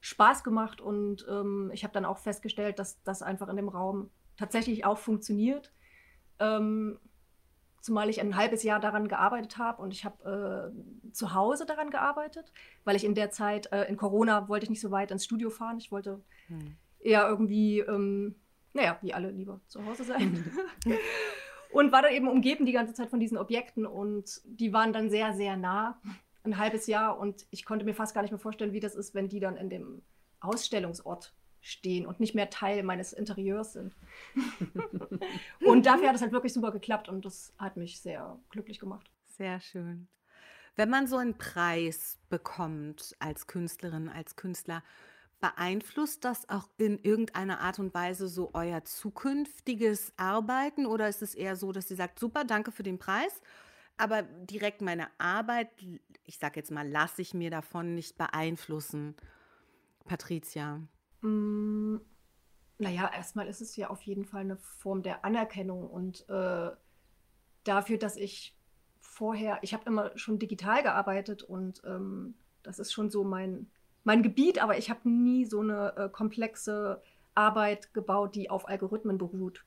Spaß 0.00 0.44
gemacht. 0.44 0.80
Und 0.80 1.26
ähm, 1.28 1.70
ich 1.74 1.84
habe 1.84 1.92
dann 1.92 2.04
auch 2.04 2.18
festgestellt, 2.18 2.78
dass 2.78 3.02
das 3.02 3.22
einfach 3.22 3.48
in 3.48 3.56
dem 3.56 3.68
Raum 3.68 4.10
tatsächlich 4.36 4.84
auch 4.84 4.98
funktioniert. 4.98 5.72
Ähm, 6.38 6.98
zumal 7.80 8.08
ich 8.08 8.20
ein 8.20 8.36
halbes 8.36 8.62
Jahr 8.62 8.80
daran 8.80 9.08
gearbeitet 9.08 9.58
habe 9.58 9.82
und 9.82 9.92
ich 9.92 10.04
habe 10.04 10.72
äh, 10.72 11.12
zu 11.12 11.34
Hause 11.34 11.66
daran 11.66 11.90
gearbeitet, 11.90 12.52
weil 12.84 12.96
ich 12.96 13.04
in 13.04 13.14
der 13.14 13.30
Zeit, 13.30 13.72
äh, 13.72 13.84
in 13.84 13.96
Corona, 13.96 14.48
wollte 14.48 14.64
ich 14.64 14.70
nicht 14.70 14.80
so 14.80 14.90
weit 14.90 15.10
ins 15.10 15.24
Studio 15.24 15.50
fahren. 15.50 15.78
Ich 15.78 15.90
wollte 15.90 16.20
hm. 16.48 16.76
eher 17.00 17.26
irgendwie, 17.28 17.80
ähm, 17.80 18.36
naja, 18.72 18.98
wie 19.00 19.14
alle 19.14 19.30
lieber 19.30 19.60
zu 19.68 19.84
Hause 19.84 20.04
sein. 20.04 20.44
und 21.70 21.92
war 21.92 22.02
dann 22.02 22.12
eben 22.12 22.28
umgeben 22.28 22.66
die 22.66 22.72
ganze 22.72 22.94
Zeit 22.94 23.10
von 23.10 23.20
diesen 23.20 23.38
Objekten 23.38 23.86
und 23.86 24.40
die 24.44 24.72
waren 24.72 24.92
dann 24.92 25.10
sehr, 25.10 25.34
sehr 25.34 25.56
nah, 25.56 26.00
ein 26.44 26.58
halbes 26.58 26.86
Jahr 26.86 27.18
und 27.18 27.46
ich 27.50 27.64
konnte 27.64 27.84
mir 27.84 27.94
fast 27.94 28.14
gar 28.14 28.22
nicht 28.22 28.30
mehr 28.30 28.38
vorstellen, 28.38 28.72
wie 28.72 28.80
das 28.80 28.94
ist, 28.94 29.14
wenn 29.14 29.28
die 29.28 29.40
dann 29.40 29.56
in 29.56 29.70
dem 29.70 30.02
Ausstellungsort 30.40 31.34
stehen 31.60 32.06
und 32.06 32.20
nicht 32.20 32.34
mehr 32.34 32.50
Teil 32.50 32.82
meines 32.82 33.12
Interieurs 33.12 33.72
sind. 33.72 33.94
und 35.66 35.86
dafür 35.86 36.08
hat 36.08 36.16
es 36.16 36.22
halt 36.22 36.32
wirklich 36.32 36.52
super 36.52 36.70
geklappt 36.70 37.08
und 37.08 37.24
das 37.24 37.52
hat 37.58 37.76
mich 37.76 38.00
sehr 38.00 38.38
glücklich 38.50 38.78
gemacht. 38.78 39.10
Sehr 39.24 39.60
schön. 39.60 40.08
Wenn 40.76 40.90
man 40.90 41.08
so 41.08 41.16
einen 41.16 41.36
Preis 41.36 42.18
bekommt 42.28 43.16
als 43.18 43.48
Künstlerin, 43.48 44.08
als 44.08 44.36
Künstler, 44.36 44.84
beeinflusst 45.40 46.24
das 46.24 46.48
auch 46.48 46.68
in 46.78 46.98
irgendeiner 46.98 47.60
Art 47.60 47.78
und 47.78 47.94
Weise 47.94 48.28
so 48.28 48.50
euer 48.54 48.84
zukünftiges 48.84 50.12
Arbeiten 50.16 50.86
oder 50.86 51.08
ist 51.08 51.22
es 51.22 51.34
eher 51.34 51.56
so, 51.56 51.72
dass 51.72 51.90
ihr 51.90 51.96
sagt, 51.96 52.18
super, 52.18 52.44
danke 52.44 52.72
für 52.72 52.82
den 52.82 52.98
Preis, 52.98 53.40
aber 53.96 54.22
direkt 54.22 54.80
meine 54.80 55.08
Arbeit, 55.18 55.70
ich 56.24 56.38
sage 56.38 56.60
jetzt 56.60 56.70
mal, 56.70 56.88
lasse 56.88 57.22
ich 57.22 57.34
mir 57.34 57.50
davon 57.50 57.94
nicht 57.94 58.16
beeinflussen? 58.18 59.14
Patricia. 60.04 60.80
Mm, 61.20 61.98
naja, 62.78 63.10
erstmal 63.14 63.46
ist 63.48 63.60
es 63.60 63.76
ja 63.76 63.90
auf 63.90 64.02
jeden 64.02 64.24
Fall 64.24 64.42
eine 64.42 64.56
Form 64.56 65.02
der 65.02 65.24
Anerkennung 65.24 65.88
und 65.88 66.28
äh, 66.28 66.70
dafür, 67.64 67.98
dass 67.98 68.16
ich 68.16 68.56
vorher, 69.00 69.58
ich 69.62 69.74
habe 69.74 69.84
immer 69.86 70.16
schon 70.16 70.38
digital 70.38 70.82
gearbeitet 70.82 71.42
und 71.42 71.82
ähm, 71.84 72.34
das 72.62 72.78
ist 72.78 72.92
schon 72.92 73.10
so 73.10 73.24
mein, 73.24 73.70
mein 74.08 74.22
Gebiet, 74.22 74.60
aber 74.62 74.76
ich 74.76 74.90
habe 74.90 75.08
nie 75.08 75.44
so 75.44 75.60
eine 75.60 75.96
äh, 75.96 76.08
komplexe 76.08 77.00
Arbeit 77.34 77.94
gebaut, 77.94 78.34
die 78.34 78.50
auf 78.50 78.68
Algorithmen 78.68 79.18
beruht. 79.18 79.64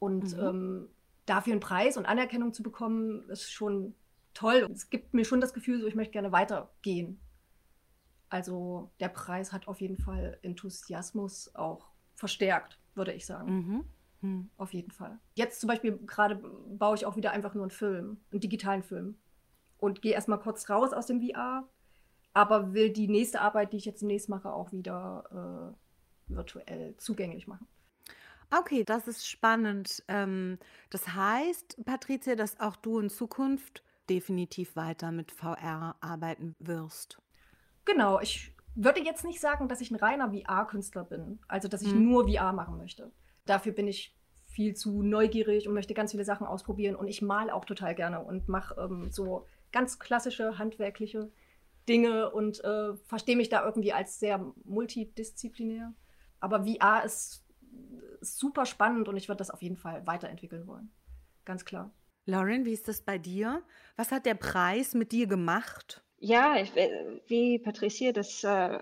Und 0.00 0.36
mhm. 0.36 0.42
ähm, 0.42 0.88
dafür 1.26 1.52
einen 1.52 1.60
Preis 1.60 1.96
und 1.96 2.06
Anerkennung 2.06 2.52
zu 2.52 2.64
bekommen, 2.64 3.28
ist 3.28 3.52
schon 3.52 3.94
toll. 4.34 4.66
Es 4.72 4.90
gibt 4.90 5.14
mir 5.14 5.24
schon 5.24 5.40
das 5.40 5.54
Gefühl, 5.54 5.80
so 5.80 5.86
ich 5.86 5.94
möchte 5.94 6.12
gerne 6.12 6.32
weitergehen 6.32 7.20
also 8.32 8.90
der 8.98 9.10
Preis 9.10 9.52
hat 9.52 9.68
auf 9.68 9.82
jeden 9.82 9.98
Fall 9.98 10.38
Enthusiasmus 10.40 11.54
auch 11.54 11.90
verstärkt, 12.14 12.78
würde 12.94 13.12
ich 13.12 13.26
sagen. 13.26 13.54
Mhm. 13.54 13.84
Mhm. 14.22 14.50
Auf 14.56 14.72
jeden 14.72 14.90
Fall. 14.90 15.18
Jetzt 15.34 15.60
zum 15.60 15.68
Beispiel 15.68 15.98
gerade 16.06 16.36
baue 16.36 16.96
ich 16.96 17.04
auch 17.04 17.16
wieder 17.16 17.32
einfach 17.32 17.52
nur 17.52 17.64
einen 17.64 17.70
Film, 17.70 18.16
einen 18.30 18.40
digitalen 18.40 18.82
Film. 18.82 19.18
Und 19.76 20.00
gehe 20.00 20.14
erstmal 20.14 20.38
kurz 20.38 20.70
raus 20.70 20.94
aus 20.94 21.06
dem 21.06 21.20
VR, 21.20 21.68
aber 22.34 22.72
will 22.72 22.90
die 22.90 23.08
nächste 23.08 23.40
Arbeit, 23.40 23.72
die 23.72 23.76
ich 23.76 23.84
jetzt 23.84 24.02
demnächst 24.02 24.28
mache, 24.28 24.52
auch 24.52 24.72
wieder 24.72 25.74
äh, 26.28 26.34
virtuell 26.34 26.96
zugänglich 26.96 27.46
machen. 27.46 27.66
Okay, 28.50 28.84
das 28.84 29.08
ist 29.08 29.28
spannend. 29.28 30.02
Ähm, 30.08 30.58
das 30.90 31.14
heißt, 31.14 31.84
Patricia, 31.84 32.34
dass 32.34 32.60
auch 32.60 32.76
du 32.76 32.98
in 32.98 33.08
Zukunft 33.08 33.82
definitiv 34.10 34.76
weiter 34.76 35.10
mit 35.10 35.32
VR 35.32 35.96
arbeiten 36.00 36.54
wirst. 36.58 37.18
Genau, 37.84 38.20
ich 38.20 38.54
würde 38.74 39.02
jetzt 39.02 39.24
nicht 39.24 39.40
sagen, 39.40 39.68
dass 39.68 39.80
ich 39.80 39.90
ein 39.90 39.96
reiner 39.96 40.32
VR-Künstler 40.32 41.04
bin. 41.04 41.40
Also, 41.48 41.68
dass 41.68 41.82
ich 41.82 41.94
mhm. 41.94 42.04
nur 42.04 42.28
VR 42.28 42.52
machen 42.52 42.76
möchte. 42.76 43.10
Dafür 43.46 43.72
bin 43.72 43.88
ich 43.88 44.14
viel 44.46 44.74
zu 44.74 45.02
neugierig 45.02 45.66
und 45.66 45.74
möchte 45.74 45.94
ganz 45.94 46.10
viele 46.10 46.24
Sachen 46.24 46.46
ausprobieren. 46.46 46.94
Und 46.94 47.08
ich 47.08 47.22
male 47.22 47.54
auch 47.54 47.64
total 47.64 47.94
gerne 47.94 48.20
und 48.20 48.48
mache 48.48 48.78
ähm, 48.78 49.10
so 49.10 49.46
ganz 49.72 49.98
klassische 49.98 50.58
handwerkliche 50.58 51.30
Dinge 51.88 52.30
und 52.30 52.62
äh, 52.64 52.94
verstehe 53.06 53.36
mich 53.36 53.48
da 53.48 53.64
irgendwie 53.64 53.92
als 53.92 54.18
sehr 54.18 54.52
multidisziplinär. 54.64 55.92
Aber 56.40 56.64
VR 56.64 57.04
ist 57.04 57.44
super 58.20 58.66
spannend 58.66 59.08
und 59.08 59.16
ich 59.16 59.28
würde 59.28 59.38
das 59.38 59.50
auf 59.50 59.62
jeden 59.62 59.76
Fall 59.76 60.06
weiterentwickeln 60.06 60.66
wollen. 60.66 60.92
Ganz 61.44 61.64
klar. 61.64 61.92
Lauren, 62.24 62.64
wie 62.64 62.72
ist 62.72 62.86
das 62.86 63.00
bei 63.00 63.18
dir? 63.18 63.62
Was 63.96 64.12
hat 64.12 64.26
der 64.26 64.34
Preis 64.34 64.94
mit 64.94 65.12
dir 65.12 65.26
gemacht? 65.26 66.04
Ja, 66.18 66.54
ich, 66.56 66.76
äh, 66.76 67.20
wie 67.26 67.58
Patricia 67.58 68.12
das 68.12 68.44
äh, 68.44 68.78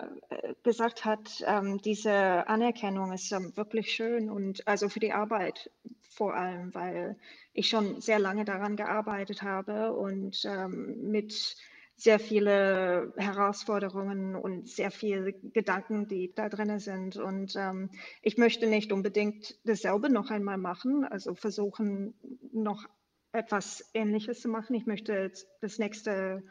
gesagt 0.62 1.07
hat, 1.07 1.42
ähm, 1.47 1.80
diese 1.80 2.47
Anerkennung 2.47 3.12
ist 3.12 3.33
ähm, 3.33 3.57
wirklich 3.57 3.92
schön 3.92 4.28
und 4.28 4.69
also 4.69 4.90
für 4.90 5.00
die 5.00 5.14
Arbeit 5.14 5.71
vor 6.11 6.35
allem, 6.35 6.75
weil 6.75 7.16
ich 7.54 7.71
schon 7.71 8.02
sehr 8.02 8.19
lange 8.19 8.45
daran 8.45 8.76
gearbeitet 8.76 9.40
habe 9.40 9.95
und 9.95 10.45
ähm, 10.45 11.11
mit 11.11 11.57
sehr 12.00 12.19
viele 12.19 13.12
Herausforderungen 13.19 14.35
und 14.35 14.69
sehr 14.69 14.90
viele 14.90 15.35
Gedanken, 15.35 16.09
die 16.09 16.33
da 16.35 16.49
drin 16.49 16.78
sind. 16.78 17.16
Und 17.16 17.54
ähm, 17.57 17.90
ich 18.23 18.38
möchte 18.38 18.66
nicht 18.66 18.90
unbedingt 18.90 19.59
dasselbe 19.64 20.11
noch 20.11 20.30
einmal 20.30 20.57
machen, 20.57 21.04
also 21.04 21.35
versuchen, 21.35 22.14
noch 22.52 22.87
etwas 23.33 23.90
Ähnliches 23.92 24.40
zu 24.40 24.49
machen. 24.49 24.75
Ich 24.75 24.87
möchte 24.87 25.30
das 25.61 25.78
nächste 25.78 26.42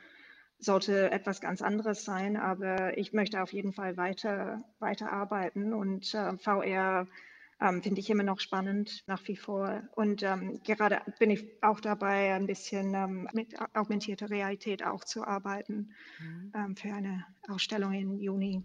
sollte 0.60 1.10
etwas 1.10 1.40
ganz 1.42 1.62
anderes 1.62 2.04
sein, 2.04 2.36
aber 2.38 2.98
ich 2.98 3.14
möchte 3.14 3.42
auf 3.42 3.54
jeden 3.54 3.72
Fall 3.74 3.98
weiter, 3.98 4.62
weiter 4.80 5.12
arbeiten 5.12 5.74
und 5.74 6.14
äh, 6.14 6.38
VR 6.38 7.08
ähm, 7.62 7.84
finde 7.84 8.00
ich 8.00 8.10
immer 8.10 8.24
noch 8.24 8.40
spannend 8.40 9.04
nach 9.08 9.28
wie 9.28 9.36
vor. 9.36 9.82
Und 9.96 10.24
ähm, 10.24 10.62
gerade 10.64 11.02
bin 11.20 11.30
ich 11.30 11.46
auch 11.62 11.80
dabei, 11.80 12.34
ein 12.34 12.48
bisschen 12.48 12.94
ähm, 12.94 13.28
mit 13.34 13.56
augmentierter 13.74 14.30
Realität 14.30 14.86
auch 14.86 15.04
zu 15.04 15.26
arbeiten 15.26 15.92
mhm. 16.20 16.52
Ähm, 16.56 16.76
für 16.76 16.94
eine 16.94 17.26
Ausstellung 17.48 17.94
im 17.94 18.20
Juni. 18.20 18.64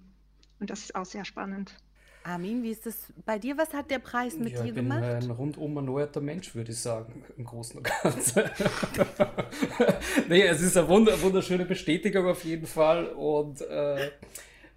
Und 0.61 0.71
das 0.71 0.81
ist 0.81 0.95
auch 0.95 1.05
sehr 1.05 1.25
spannend. 1.25 1.77
Armin, 2.25 2.63
wie 2.63 2.71
ist 2.71 2.87
das 2.87 3.13
bei 3.27 3.39
dir? 3.39 3.59
Was 3.59 3.75
hat 3.75 3.91
der 3.91 3.99
Preis 3.99 4.39
mit 4.39 4.55
ja, 4.55 4.63
dir 4.63 4.73
gemacht? 4.73 5.03
Ich 5.03 5.19
bin 5.21 5.31
ein 5.31 5.37
rundum 5.37 5.77
erneuerter 5.77 6.23
Mensch, 6.23 6.55
würde 6.55 6.73
ich 6.73 6.79
sagen, 6.79 7.23
im 7.37 7.45
Großen 7.45 7.77
und 7.77 7.85
Ganzen. 7.85 8.45
nee, 10.29 10.43
es 10.43 10.63
ist 10.63 10.75
eine 10.79 10.89
wunderschöne 10.89 11.67
Bestätigung 11.67 12.27
auf 12.27 12.43
jeden 12.45 12.67
Fall 12.67 13.09
und 13.09 13.61
äh, 13.61 14.11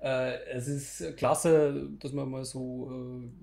äh, 0.08 0.40
es 0.52 0.68
ist 0.68 1.18
klasse, 1.18 1.90
dass 2.00 2.14
man 2.14 2.30
mal 2.30 2.46
so 2.46 2.90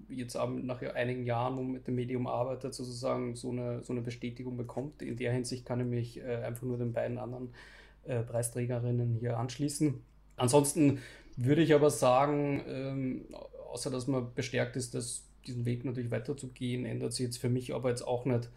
äh, 0.08 0.14
jetzt 0.14 0.34
nach 0.34 0.80
einigen 0.94 1.26
Jahren, 1.26 1.56
wo 1.56 1.62
man 1.62 1.72
mit 1.72 1.86
dem 1.86 1.94
Medium 1.94 2.26
arbeitet, 2.26 2.72
sozusagen 2.72 3.36
so 3.36 3.50
eine, 3.50 3.82
so 3.82 3.92
eine 3.92 4.00
Bestätigung 4.00 4.56
bekommt. 4.56 5.02
In 5.02 5.16
der 5.16 5.32
Hinsicht 5.32 5.66
kann 5.66 5.80
ich 5.80 5.86
mich 5.86 6.20
äh, 6.20 6.36
einfach 6.36 6.62
nur 6.62 6.78
den 6.78 6.92
beiden 6.92 7.18
anderen 7.18 7.50
äh, 8.04 8.22
Preisträgerinnen 8.22 9.16
hier 9.20 9.38
anschließen. 9.38 10.00
Ansonsten 10.36 11.00
würde 11.36 11.62
ich 11.62 11.74
aber 11.74 11.90
sagen, 11.90 12.62
ähm, 12.66 13.26
außer 13.70 13.90
dass 13.90 14.06
man 14.06 14.32
bestärkt 14.34 14.76
ist, 14.76 14.94
dass 14.94 15.24
diesen 15.46 15.66
Weg 15.66 15.84
natürlich 15.84 16.10
weiterzugehen, 16.10 16.86
ändert 16.86 17.12
sich 17.12 17.26
jetzt 17.26 17.38
für 17.38 17.50
mich 17.50 17.74
aber 17.74 17.90
jetzt 17.90 18.06
auch 18.06 18.24
nicht 18.24 18.48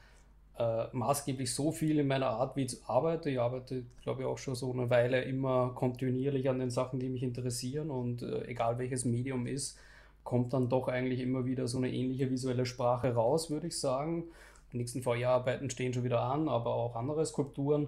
äh, 0.57 0.85
maßgeblich 0.91 1.53
so 1.53 1.71
viel 1.71 1.99
in 1.99 2.07
meiner 2.07 2.27
Art, 2.27 2.55
wie 2.55 2.63
ich 2.63 2.77
arbeite. 2.85 3.29
Ich 3.29 3.39
arbeite, 3.39 3.83
glaube 4.01 4.21
ich, 4.21 4.27
auch 4.27 4.37
schon 4.37 4.55
so 4.55 4.71
eine 4.71 4.89
Weile 4.89 5.21
immer 5.21 5.71
kontinuierlich 5.75 6.49
an 6.49 6.59
den 6.59 6.71
Sachen, 6.71 6.99
die 6.99 7.09
mich 7.09 7.23
interessieren 7.23 7.91
und 7.91 8.23
äh, 8.23 8.45
egal 8.45 8.79
welches 8.79 9.05
Medium 9.05 9.45
ist, 9.47 9.77
kommt 10.23 10.53
dann 10.53 10.67
doch 10.67 10.87
eigentlich 10.87 11.19
immer 11.21 11.45
wieder 11.45 11.67
so 11.67 11.77
eine 11.77 11.91
ähnliche 11.91 12.29
visuelle 12.29 12.65
Sprache 12.65 13.13
raus, 13.13 13.49
würde 13.49 13.67
ich 13.67 13.79
sagen. 13.79 14.25
Die 14.73 14.77
nächsten 14.77 15.01
VR-Arbeiten 15.01 15.69
stehen 15.69 15.93
schon 15.93 16.03
wieder 16.03 16.21
an, 16.21 16.49
aber 16.49 16.73
auch 16.73 16.95
andere 16.95 17.25
Skulpturen. 17.25 17.87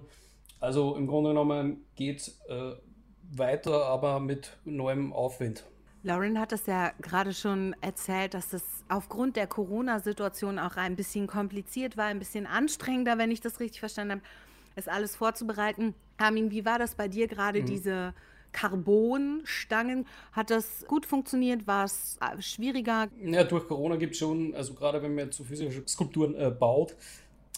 Also 0.60 0.96
im 0.96 1.06
Grunde 1.06 1.30
genommen 1.30 1.84
geht 1.96 2.32
äh, 2.48 2.72
weiter, 3.32 3.86
aber 3.86 4.20
mit 4.20 4.56
neuem 4.64 5.12
Aufwind. 5.12 5.64
Lauren 6.02 6.40
hat 6.40 6.52
es 6.52 6.66
ja 6.66 6.92
gerade 7.02 7.34
schon 7.34 7.76
erzählt, 7.82 8.32
dass 8.32 8.54
es 8.54 8.62
aufgrund 8.88 9.36
der 9.36 9.46
Corona-Situation 9.46 10.58
auch 10.58 10.76
ein 10.76 10.96
bisschen 10.96 11.26
kompliziert 11.26 11.96
war, 11.96 12.06
ein 12.06 12.18
bisschen 12.18 12.46
anstrengender, 12.46 13.18
wenn 13.18 13.30
ich 13.30 13.40
das 13.40 13.60
richtig 13.60 13.80
verstanden 13.80 14.12
habe, 14.12 14.22
es 14.76 14.88
alles 14.88 15.16
vorzubereiten. 15.16 15.94
Armin, 16.16 16.50
wie 16.50 16.64
war 16.64 16.78
das 16.78 16.94
bei 16.94 17.08
dir 17.08 17.28
gerade, 17.28 17.60
mhm. 17.60 17.66
diese 17.66 18.14
Carbonstangen? 18.52 20.06
Hat 20.32 20.50
das 20.50 20.86
gut 20.86 21.04
funktioniert? 21.04 21.66
War 21.66 21.84
es 21.84 22.18
äh, 22.20 22.40
schwieriger? 22.40 23.08
Ja, 23.22 23.44
durch 23.44 23.68
Corona 23.68 23.96
gibt 23.96 24.14
es 24.14 24.18
schon, 24.18 24.54
also 24.54 24.72
gerade 24.72 25.02
wenn 25.02 25.14
man 25.14 25.26
jetzt 25.26 25.36
so 25.36 25.44
physische 25.44 25.86
Skulpturen 25.86 26.34
äh, 26.34 26.50
baut, 26.50 26.96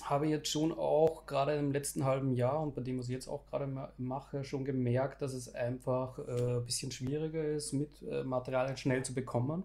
habe 0.08 0.26
jetzt 0.26 0.48
schon 0.48 0.72
auch 0.72 1.26
gerade 1.26 1.54
im 1.54 1.72
letzten 1.72 2.04
halben 2.04 2.34
Jahr 2.34 2.60
und 2.60 2.74
bei 2.74 2.82
dem, 2.82 2.98
was 2.98 3.06
ich 3.06 3.12
jetzt 3.12 3.28
auch 3.28 3.46
gerade 3.46 3.68
mache, 3.98 4.44
schon 4.44 4.64
gemerkt, 4.64 5.22
dass 5.22 5.34
es 5.34 5.54
einfach 5.54 6.18
äh, 6.18 6.56
ein 6.56 6.64
bisschen 6.64 6.92
schwieriger 6.92 7.44
ist, 7.44 7.72
mit 7.72 7.90
äh, 8.02 8.24
Materialien 8.24 8.76
schnell 8.76 9.04
zu 9.04 9.14
bekommen. 9.14 9.64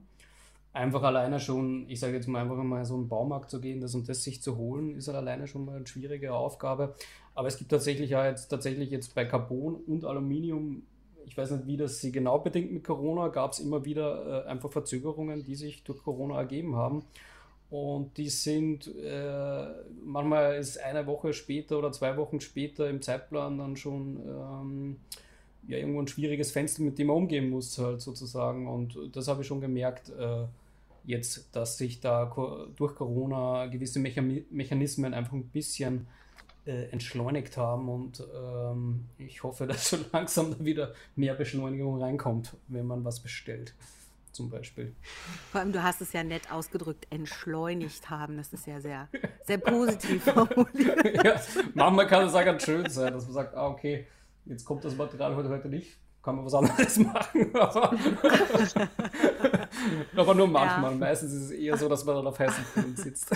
Einfach 0.73 1.01
alleine 1.03 1.39
schon, 1.39 1.89
ich 1.89 1.99
sage 1.99 2.13
jetzt 2.13 2.27
mal 2.27 2.43
einfach 2.43 2.57
mal 2.57 2.85
so 2.85 2.95
einen 2.95 3.07
Baumarkt 3.07 3.49
zu 3.49 3.59
gehen, 3.59 3.81
das 3.81 3.95
und 3.95 4.07
das 4.07 4.23
sich 4.23 4.41
zu 4.43 4.57
holen, 4.57 4.95
ist 4.95 5.07
halt 5.07 5.17
alleine 5.17 5.47
schon 5.47 5.65
mal 5.65 5.77
eine 5.77 5.87
schwierige 5.87 6.33
Aufgabe. 6.33 6.93
Aber 7.33 7.47
es 7.47 7.57
gibt 7.57 7.71
tatsächlich 7.71 8.11
ja 8.11 8.27
jetzt 8.27 8.49
tatsächlich 8.49 8.91
jetzt 8.91 9.15
bei 9.15 9.25
Carbon 9.25 9.75
und 9.75 10.05
Aluminium, 10.05 10.83
ich 11.25 11.37
weiß 11.37 11.51
nicht, 11.51 11.67
wie 11.67 11.77
das 11.77 11.99
sie 11.99 12.11
genau 12.11 12.39
bedingt 12.39 12.71
mit 12.71 12.83
Corona, 12.83 13.29
gab 13.29 13.51
es 13.51 13.59
immer 13.59 13.85
wieder 13.85 14.45
äh, 14.45 14.47
einfach 14.47 14.71
Verzögerungen, 14.71 15.43
die 15.43 15.55
sich 15.55 15.83
durch 15.83 16.03
Corona 16.03 16.37
ergeben 16.37 16.75
haben. 16.75 17.03
Und 17.69 18.17
die 18.17 18.29
sind, 18.29 18.87
äh, 18.95 19.65
manchmal 20.05 20.55
ist 20.55 20.77
eine 20.77 21.05
Woche 21.05 21.33
später 21.33 21.77
oder 21.77 21.91
zwei 21.91 22.15
Wochen 22.15 22.39
später 22.39 22.89
im 22.89 23.01
Zeitplan 23.01 23.57
dann 23.57 23.75
schon 23.75 24.21
ähm, 24.25 24.95
ja, 25.67 25.77
irgendwo 25.77 26.01
ein 26.01 26.07
schwieriges 26.07 26.51
Fenster, 26.51 26.81
mit 26.81 26.97
dem 26.97 27.07
man 27.07 27.17
umgehen 27.17 27.49
muss, 27.49 27.77
halt 27.77 28.01
sozusagen. 28.01 28.67
Und 28.67 28.97
das 29.11 29.27
habe 29.27 29.41
ich 29.41 29.47
schon 29.47 29.59
gemerkt, 29.59 30.09
äh, 30.09 30.45
jetzt, 31.03 31.53
dass 31.55 31.77
sich 31.77 31.99
da 31.99 32.33
durch 32.77 32.95
Corona 32.95 33.65
gewisse 33.65 33.99
Mechanismen 33.99 35.13
einfach 35.13 35.33
ein 35.33 35.49
bisschen 35.49 36.07
äh, 36.65 36.89
entschleunigt 36.91 37.57
haben. 37.57 37.89
Und 37.89 38.23
ähm, 38.33 39.05
ich 39.17 39.43
hoffe, 39.43 39.67
dass 39.67 39.89
so 39.89 39.97
langsam 40.13 40.51
da 40.57 40.63
wieder 40.63 40.93
mehr 41.17 41.35
Beschleunigung 41.35 42.01
reinkommt, 42.01 42.55
wenn 42.69 42.85
man 42.85 43.03
was 43.03 43.19
bestellt 43.19 43.73
zum 44.37 44.49
Beispiel. 44.49 44.95
Vor 45.51 45.59
allem, 45.59 45.73
du 45.73 45.83
hast 45.83 45.99
es 45.99 46.13
ja 46.13 46.23
nett 46.23 46.49
ausgedrückt, 46.51 47.07
entschleunigt 47.09 48.09
haben. 48.09 48.37
Das 48.37 48.53
ist 48.53 48.65
ja 48.67 48.79
sehr, 48.79 49.09
sehr 49.45 49.57
positiv 49.57 50.23
formuliert. 50.31 51.25
ja, 51.25 51.41
manchmal 51.73 52.07
kann 52.07 52.25
es 52.25 52.33
auch 52.33 52.45
ganz 52.45 52.63
schön 52.63 52.89
sein, 52.89 53.11
dass 53.13 53.25
man 53.25 53.33
sagt, 53.33 53.55
ah, 53.55 53.67
okay, 53.67 54.07
jetzt 54.45 54.63
kommt 54.63 54.85
das 54.85 54.95
Material 54.95 55.35
heute, 55.35 55.49
heute 55.49 55.67
nicht, 55.67 55.97
kann 56.21 56.35
man 56.35 56.45
was 56.45 56.53
anderes 56.53 56.97
machen. 56.99 57.51
Aber, 60.15 60.35
nur 60.35 60.47
manchmal. 60.47 60.91
Ja. 60.91 60.97
Meistens 60.97 61.33
ist 61.33 61.41
es 61.43 61.51
eher 61.51 61.75
so, 61.75 61.89
dass 61.89 62.05
man 62.05 62.15
dann 62.15 62.27
auf 62.27 62.37
heißen 62.37 62.63
Kohlen 62.73 62.95
sitzt. 62.95 63.35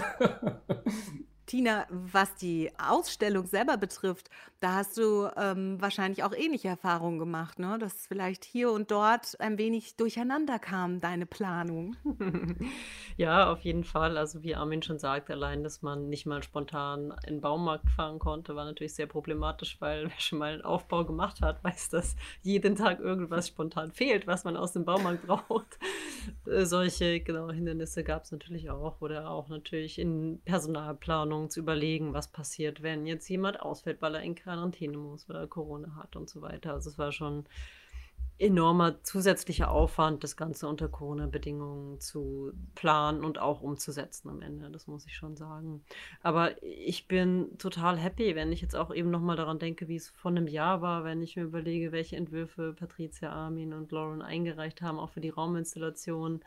Tina, 1.52 1.86
was 1.90 2.34
die 2.36 2.72
Ausstellung 2.78 3.46
selber 3.46 3.76
betrifft, 3.76 4.30
da 4.62 4.76
hast 4.76 4.96
du 4.98 5.28
ähm, 5.36 5.82
wahrscheinlich 5.82 6.24
auch 6.24 6.34
ähnliche 6.34 6.70
Erfahrungen 6.70 7.20
gemacht, 7.20 7.60
ne? 7.60 7.78
dass 7.78 8.08
vielleicht 8.08 8.46
hier 8.46 8.72
und 8.72 8.90
dort 8.90 9.38
ein 9.42 9.58
wenig 9.58 9.98
durcheinander 9.98 10.60
kam, 10.60 11.02
deine 11.02 11.26
Planung. 11.26 11.98
ja, 13.18 13.52
auf 13.52 13.60
jeden 13.62 13.84
Fall. 13.84 14.18
Also 14.18 14.44
wie 14.44 14.56
Armin 14.56 14.82
schon 14.82 14.98
sagt, 14.98 15.30
allein, 15.30 15.62
dass 15.62 15.82
man 15.82 16.08
nicht 16.08 16.26
mal 16.26 16.42
spontan 16.42 17.14
in 17.28 17.36
den 17.36 17.42
Baumarkt 17.42 17.90
fahren 17.90 18.20
konnte, 18.20 18.56
war 18.56 18.64
natürlich 18.64 18.94
sehr 18.94 19.08
problematisch, 19.08 19.76
weil 19.82 20.06
wer 20.10 20.20
schon 20.20 20.40
mal 20.40 20.54
einen 20.54 20.62
Aufbau 20.62 21.04
gemacht 21.04 21.42
hat, 21.42 21.62
weiß, 21.66 21.90
dass 21.90 22.16
jeden 22.44 22.78
Tag 22.78 23.02
irgendwas 23.02 23.50
spontan 23.50 23.92
fehlt, 23.92 24.26
was 24.26 24.46
man 24.46 24.56
aus 24.56 24.72
dem 24.72 24.86
Baumarkt 24.86 25.28
braucht. 25.28 25.80
Äh, 26.46 26.64
solche 26.64 27.20
genau, 27.20 27.52
Hindernisse 27.52 28.06
gab 28.06 28.24
es 28.24 28.32
natürlich 28.32 28.70
auch. 28.70 29.02
Oder 29.02 29.30
auch 29.30 29.50
natürlich 29.50 30.00
in 30.00 30.40
Personalplanung 30.46 31.41
Planung 31.42 31.50
zu 31.50 31.60
überlegen, 31.60 32.14
was 32.14 32.28
passiert, 32.28 32.84
wenn 32.84 33.08
jetzt 33.08 33.28
jemand 33.30 33.60
ausfällt, 33.60 34.02
weil 34.02 34.16
er 34.16 34.22
in 34.22 34.36
Quarantäne 34.36 34.98
muss 34.98 35.30
oder 35.30 35.48
Corona 35.48 35.96
hat 35.96 36.16
und 36.16 36.30
so 36.30 36.42
weiter. 36.42 36.74
Also 36.74 36.90
es 36.90 36.98
war 36.98 37.12
schon 37.12 37.46
enormer 38.38 39.04
zusätzlicher 39.04 39.70
Aufwand, 39.70 40.24
das 40.24 40.36
Ganze 40.36 40.68
unter 40.68 40.88
Corona-Bedingungen 40.88 42.00
zu 42.00 42.54
planen 42.74 43.24
und 43.24 43.38
auch 43.38 43.62
umzusetzen 43.62 44.30
am 44.30 44.42
Ende, 44.42 44.72
das 44.72 44.88
muss 44.88 45.06
ich 45.06 45.16
schon 45.16 45.36
sagen. 45.36 45.84
Aber 46.24 46.62
ich 46.64 47.08
bin 47.08 47.56
total 47.60 47.98
happy, 47.98 48.36
wenn 48.36 48.52
ich 48.52 48.62
jetzt 48.62 48.76
auch 48.76 48.92
eben 48.92 49.12
nochmal 49.12 49.36
daran 49.36 49.60
denke, 49.60 49.88
wie 49.88 49.96
es 49.96 50.10
vor 50.10 50.32
einem 50.32 50.48
Jahr 50.48 50.82
war, 50.82 51.04
wenn 51.04 51.22
ich 51.22 51.36
mir 51.36 51.44
überlege, 51.44 51.92
welche 51.92 52.16
Entwürfe 52.16 52.74
Patricia, 52.74 53.32
Armin 53.32 53.74
und 53.74 53.92
Lauren 53.92 54.24
eingereicht 54.24 54.82
haben, 54.82 54.98
auch 54.98 55.12
für 55.12 55.22
die 55.22 55.30
Rauminstallation 55.30 56.42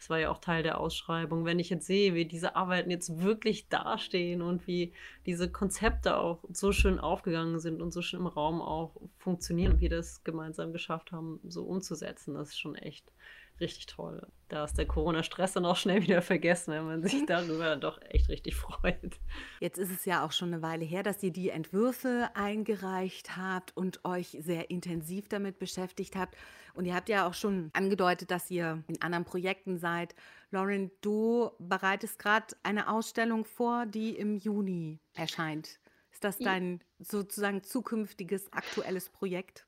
das 0.00 0.08
war 0.08 0.18
ja 0.18 0.30
auch 0.30 0.38
Teil 0.38 0.62
der 0.62 0.80
Ausschreibung. 0.80 1.44
Wenn 1.44 1.58
ich 1.58 1.68
jetzt 1.68 1.86
sehe, 1.86 2.14
wie 2.14 2.24
diese 2.24 2.56
Arbeiten 2.56 2.90
jetzt 2.90 3.20
wirklich 3.20 3.68
dastehen 3.68 4.40
und 4.40 4.66
wie 4.66 4.94
diese 5.26 5.52
Konzepte 5.52 6.16
auch 6.16 6.42
so 6.50 6.72
schön 6.72 6.98
aufgegangen 6.98 7.60
sind 7.60 7.82
und 7.82 7.92
so 7.92 8.00
schön 8.00 8.20
im 8.20 8.26
Raum 8.26 8.62
auch 8.62 8.96
funktionieren 9.18 9.72
und 9.74 9.80
wir 9.82 9.90
das 9.90 10.24
gemeinsam 10.24 10.72
geschafft 10.72 11.12
haben, 11.12 11.38
so 11.46 11.64
umzusetzen, 11.64 12.32
das 12.32 12.48
ist 12.48 12.58
schon 12.58 12.76
echt 12.76 13.12
richtig 13.60 13.84
toll. 13.84 14.26
Da 14.48 14.64
ist 14.64 14.78
der 14.78 14.86
Corona-Stress 14.86 15.52
dann 15.52 15.66
auch 15.66 15.76
schnell 15.76 16.00
wieder 16.00 16.22
vergessen, 16.22 16.72
wenn 16.72 16.86
man 16.86 17.02
sich 17.02 17.26
darüber 17.26 17.76
doch 17.76 18.00
echt 18.00 18.30
richtig 18.30 18.56
freut. 18.56 19.20
Jetzt 19.60 19.76
ist 19.76 19.90
es 19.90 20.06
ja 20.06 20.24
auch 20.24 20.32
schon 20.32 20.54
eine 20.54 20.62
Weile 20.62 20.86
her, 20.86 21.02
dass 21.02 21.22
ihr 21.22 21.30
die 21.30 21.50
Entwürfe 21.50 22.30
eingereicht 22.32 23.36
habt 23.36 23.76
und 23.76 24.02
euch 24.06 24.38
sehr 24.40 24.70
intensiv 24.70 25.28
damit 25.28 25.58
beschäftigt 25.58 26.16
habt. 26.16 26.38
Und 26.74 26.84
ihr 26.84 26.94
habt 26.94 27.08
ja 27.08 27.26
auch 27.26 27.34
schon 27.34 27.70
angedeutet, 27.72 28.30
dass 28.30 28.50
ihr 28.50 28.82
in 28.88 29.00
anderen 29.02 29.24
Projekten 29.24 29.78
seid. 29.78 30.14
Lauren, 30.50 30.90
du 31.00 31.50
bereitest 31.58 32.18
gerade 32.18 32.56
eine 32.62 32.88
Ausstellung 32.88 33.44
vor, 33.44 33.86
die 33.86 34.10
im 34.16 34.36
Juni 34.36 34.98
erscheint. 35.14 35.78
Ist 36.12 36.24
das 36.24 36.38
dein 36.38 36.80
sozusagen 36.98 37.62
zukünftiges 37.62 38.52
aktuelles 38.52 39.08
Projekt? 39.08 39.66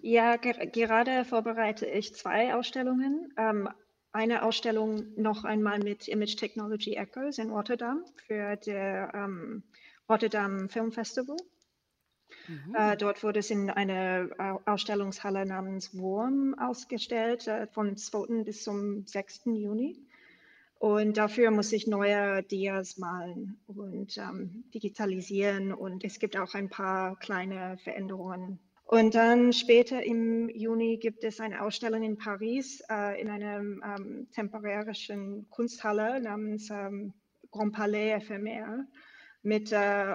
Ja, 0.00 0.36
ger 0.36 0.54
gerade 0.66 1.24
vorbereite 1.24 1.86
ich 1.86 2.14
zwei 2.14 2.54
Ausstellungen. 2.54 3.32
Ähm, 3.36 3.68
eine 4.12 4.42
Ausstellung 4.42 5.06
noch 5.16 5.44
einmal 5.44 5.78
mit 5.78 6.08
Image 6.08 6.36
Technology 6.36 6.94
Echoes 6.94 7.38
in 7.38 7.50
Rotterdam 7.50 8.04
für 8.26 8.56
das 8.56 8.66
ähm, 8.66 9.62
Rotterdam 10.08 10.68
Film 10.68 10.92
Festival. 10.92 11.36
Mhm. 12.48 12.74
Äh, 12.74 12.96
dort 12.96 13.22
wurde 13.22 13.40
es 13.40 13.50
in 13.50 13.70
einer 13.70 14.60
Ausstellungshalle 14.66 15.46
namens 15.46 15.96
Wurm 15.96 16.54
ausgestellt, 16.58 17.46
äh, 17.46 17.66
vom 17.68 17.96
2. 17.96 18.44
bis 18.44 18.64
zum 18.64 19.06
6. 19.06 19.42
Juni. 19.46 19.96
Und 20.78 21.16
dafür 21.16 21.50
muss 21.50 21.72
ich 21.72 21.86
neue 21.86 22.42
Dias 22.42 22.98
malen 22.98 23.58
und 23.66 24.16
ähm, 24.16 24.64
digitalisieren. 24.72 25.72
Und 25.72 26.04
es 26.04 26.18
gibt 26.18 26.36
auch 26.36 26.54
ein 26.54 26.68
paar 26.68 27.18
kleine 27.18 27.78
Veränderungen 27.78 28.60
und 28.90 29.14
dann 29.14 29.52
später 29.52 30.02
im 30.02 30.48
Juni 30.48 30.96
gibt 30.96 31.22
es 31.22 31.40
eine 31.40 31.60
Ausstellung 31.60 32.02
in 32.02 32.16
Paris 32.16 32.82
äh, 32.90 33.20
in 33.20 33.28
einer 33.28 33.58
ähm, 33.58 34.28
temporärischen 34.32 35.46
Kunsthalle 35.50 36.22
namens 36.22 36.70
ähm, 36.70 37.12
Grand 37.50 37.74
Palais 37.74 38.12
Ephemer 38.12 38.86
mit 39.42 39.72
äh, 39.72 40.14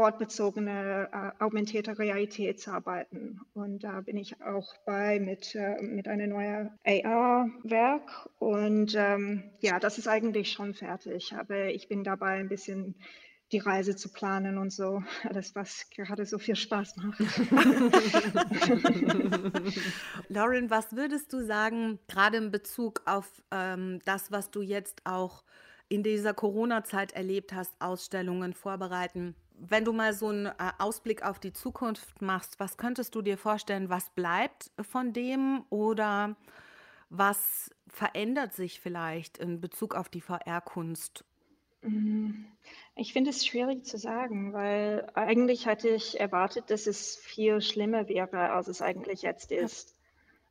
ortbezogene 0.00 1.08
äh, 1.12 1.30
augmentierte 1.44 1.98
Realitätsarbeiten. 1.98 3.38
Und 3.52 3.84
da 3.84 4.00
bin 4.00 4.16
ich 4.16 4.40
auch 4.42 4.74
bei 4.86 5.20
mit, 5.20 5.54
äh, 5.54 5.82
mit 5.82 6.08
einem 6.08 6.30
neuen 6.30 6.70
AR-Werk. 6.86 8.30
Und 8.38 8.94
ähm, 8.96 9.42
ja, 9.60 9.78
das 9.78 9.98
ist 9.98 10.08
eigentlich 10.08 10.52
schon 10.52 10.72
fertig, 10.72 11.34
aber 11.34 11.66
ich 11.66 11.88
bin 11.88 12.02
dabei 12.02 12.38
ein 12.38 12.48
bisschen 12.48 12.94
die 13.52 13.58
Reise 13.58 13.94
zu 13.94 14.10
planen 14.10 14.56
und 14.56 14.72
so. 14.72 15.02
Alles, 15.28 15.54
was 15.54 15.90
gerade 15.90 16.24
so 16.24 16.38
viel 16.38 16.56
Spaß 16.56 16.96
macht. 16.96 17.20
Lauren, 20.28 20.70
was 20.70 20.96
würdest 20.96 21.30
du 21.34 21.44
sagen, 21.44 21.98
gerade 22.08 22.38
in 22.38 22.50
Bezug 22.50 23.02
auf 23.04 23.42
ähm, 23.50 24.00
das, 24.06 24.32
was 24.32 24.50
du 24.50 24.62
jetzt 24.62 25.02
auch 25.04 25.44
in 25.90 26.02
dieser 26.02 26.32
Corona-Zeit 26.32 27.12
erlebt 27.12 27.52
hast, 27.52 27.74
Ausstellungen 27.80 28.54
vorbereiten? 28.54 29.34
Wenn 29.60 29.84
du 29.84 29.92
mal 29.92 30.12
so 30.12 30.28
einen 30.28 30.46
äh, 30.46 30.52
Ausblick 30.78 31.22
auf 31.22 31.38
die 31.38 31.52
Zukunft 31.52 32.22
machst, 32.22 32.58
was 32.58 32.76
könntest 32.76 33.14
du 33.14 33.22
dir 33.22 33.36
vorstellen, 33.36 33.90
was 33.90 34.10
bleibt 34.10 34.70
von 34.80 35.12
dem 35.12 35.64
oder 35.68 36.36
was 37.10 37.70
verändert 37.88 38.54
sich 38.54 38.80
vielleicht 38.80 39.38
in 39.38 39.60
Bezug 39.60 39.94
auf 39.94 40.08
die 40.08 40.20
VR-Kunst? 40.20 41.24
Mm, 41.82 42.44
ich 42.94 43.12
finde 43.12 43.30
es 43.30 43.44
schwierig 43.44 43.84
zu 43.84 43.98
sagen, 43.98 44.52
weil 44.52 45.10
eigentlich 45.14 45.66
hatte 45.66 45.88
ich 45.88 46.18
erwartet, 46.20 46.70
dass 46.70 46.86
es 46.86 47.16
viel 47.16 47.60
schlimmer 47.60 48.08
wäre, 48.08 48.50
als 48.50 48.68
es 48.68 48.80
eigentlich 48.80 49.22
jetzt 49.22 49.52
ist. 49.52 49.94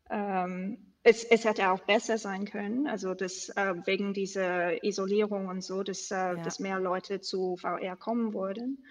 Ähm, 0.10 0.88
es, 1.03 1.23
es, 1.23 1.45
hätte 1.45 1.71
auch 1.71 1.79
besser 1.79 2.17
sein 2.17 2.45
können, 2.45 2.88
also 2.88 3.13
dass 3.13 3.49
äh, 3.49 3.75
wegen 3.85 4.13
dieser 4.13 4.83
Isolierung 4.83 5.47
und 5.47 5.63
so, 5.63 5.83
dass, 5.83 6.12
äh, 6.12 6.15
ja. 6.15 6.35
dass 6.35 6.59
mehr 6.59 6.79
Leute 6.79 7.21
zu 7.21 7.57
VR 7.57 7.95
kommen 7.95 8.33
würden. 8.33 8.83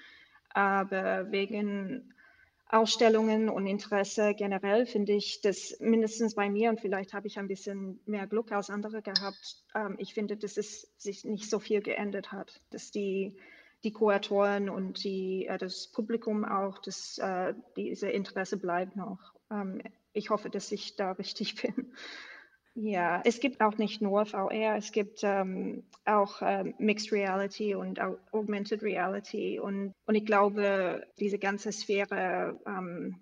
Aber 0.51 1.31
wegen 1.31 2.15
Ausstellungen 2.71 3.49
und 3.49 3.67
Interesse 3.67 4.35
generell 4.35 4.85
finde 4.85 5.15
ich 5.15 5.41
das 5.41 5.79
mindestens 5.81 6.35
bei 6.35 6.51
mir 6.51 6.69
und 6.69 6.81
vielleicht 6.81 7.15
habe 7.15 7.27
ich 7.27 7.39
ein 7.39 7.49
bisschen 7.49 7.99
mehr 8.05 8.27
Glück 8.27 8.53
als 8.53 8.69
andere 8.69 9.01
gehabt. 9.01 9.57
Ähm, 9.75 9.97
ich 9.99 10.13
finde, 10.13 10.37
dass 10.37 10.57
es 10.57 10.93
sich 10.99 11.25
nicht 11.25 11.49
so 11.49 11.59
viel 11.59 11.81
geändert 11.81 12.31
hat, 12.31 12.61
dass 12.71 12.91
die, 12.91 13.37
die 13.85 13.93
Kuratoren 13.93 14.69
und 14.69 15.03
die, 15.03 15.47
äh, 15.47 15.57
das 15.57 15.89
Publikum 15.89 16.45
auch, 16.45 16.79
dass 16.79 17.17
äh, 17.19 17.55
diese 17.77 18.11
Interesse 18.11 18.59
bleibt 18.59 18.97
noch. 18.97 19.33
Ähm, 19.51 19.81
ich 20.19 20.31
hoffe, 20.31 20.51
dass 20.51 20.73
ich 20.73 20.97
da 20.97 21.13
richtig 21.13 21.55
bin. 21.63 21.93
Ja, 22.75 23.23
es 23.25 23.41
gibt 23.41 23.61
auch 23.61 23.77
nicht 23.77 24.01
nur 24.01 24.25
VR, 24.25 24.77
es 24.77 24.93
gibt 24.93 25.21
ähm, 25.25 25.83
auch 26.05 26.43
ähm, 26.43 26.75
Mixed 26.79 27.11
Reality 27.11 27.75
und 27.75 27.99
Augmented 28.31 28.83
Reality. 28.83 29.59
Und, 29.59 29.93
und 30.07 30.15
ich 30.15 30.25
glaube, 30.25 31.05
diese 31.19 31.41
ganze 31.41 31.73
Sphäre 31.73 32.61
ähm, 32.67 33.17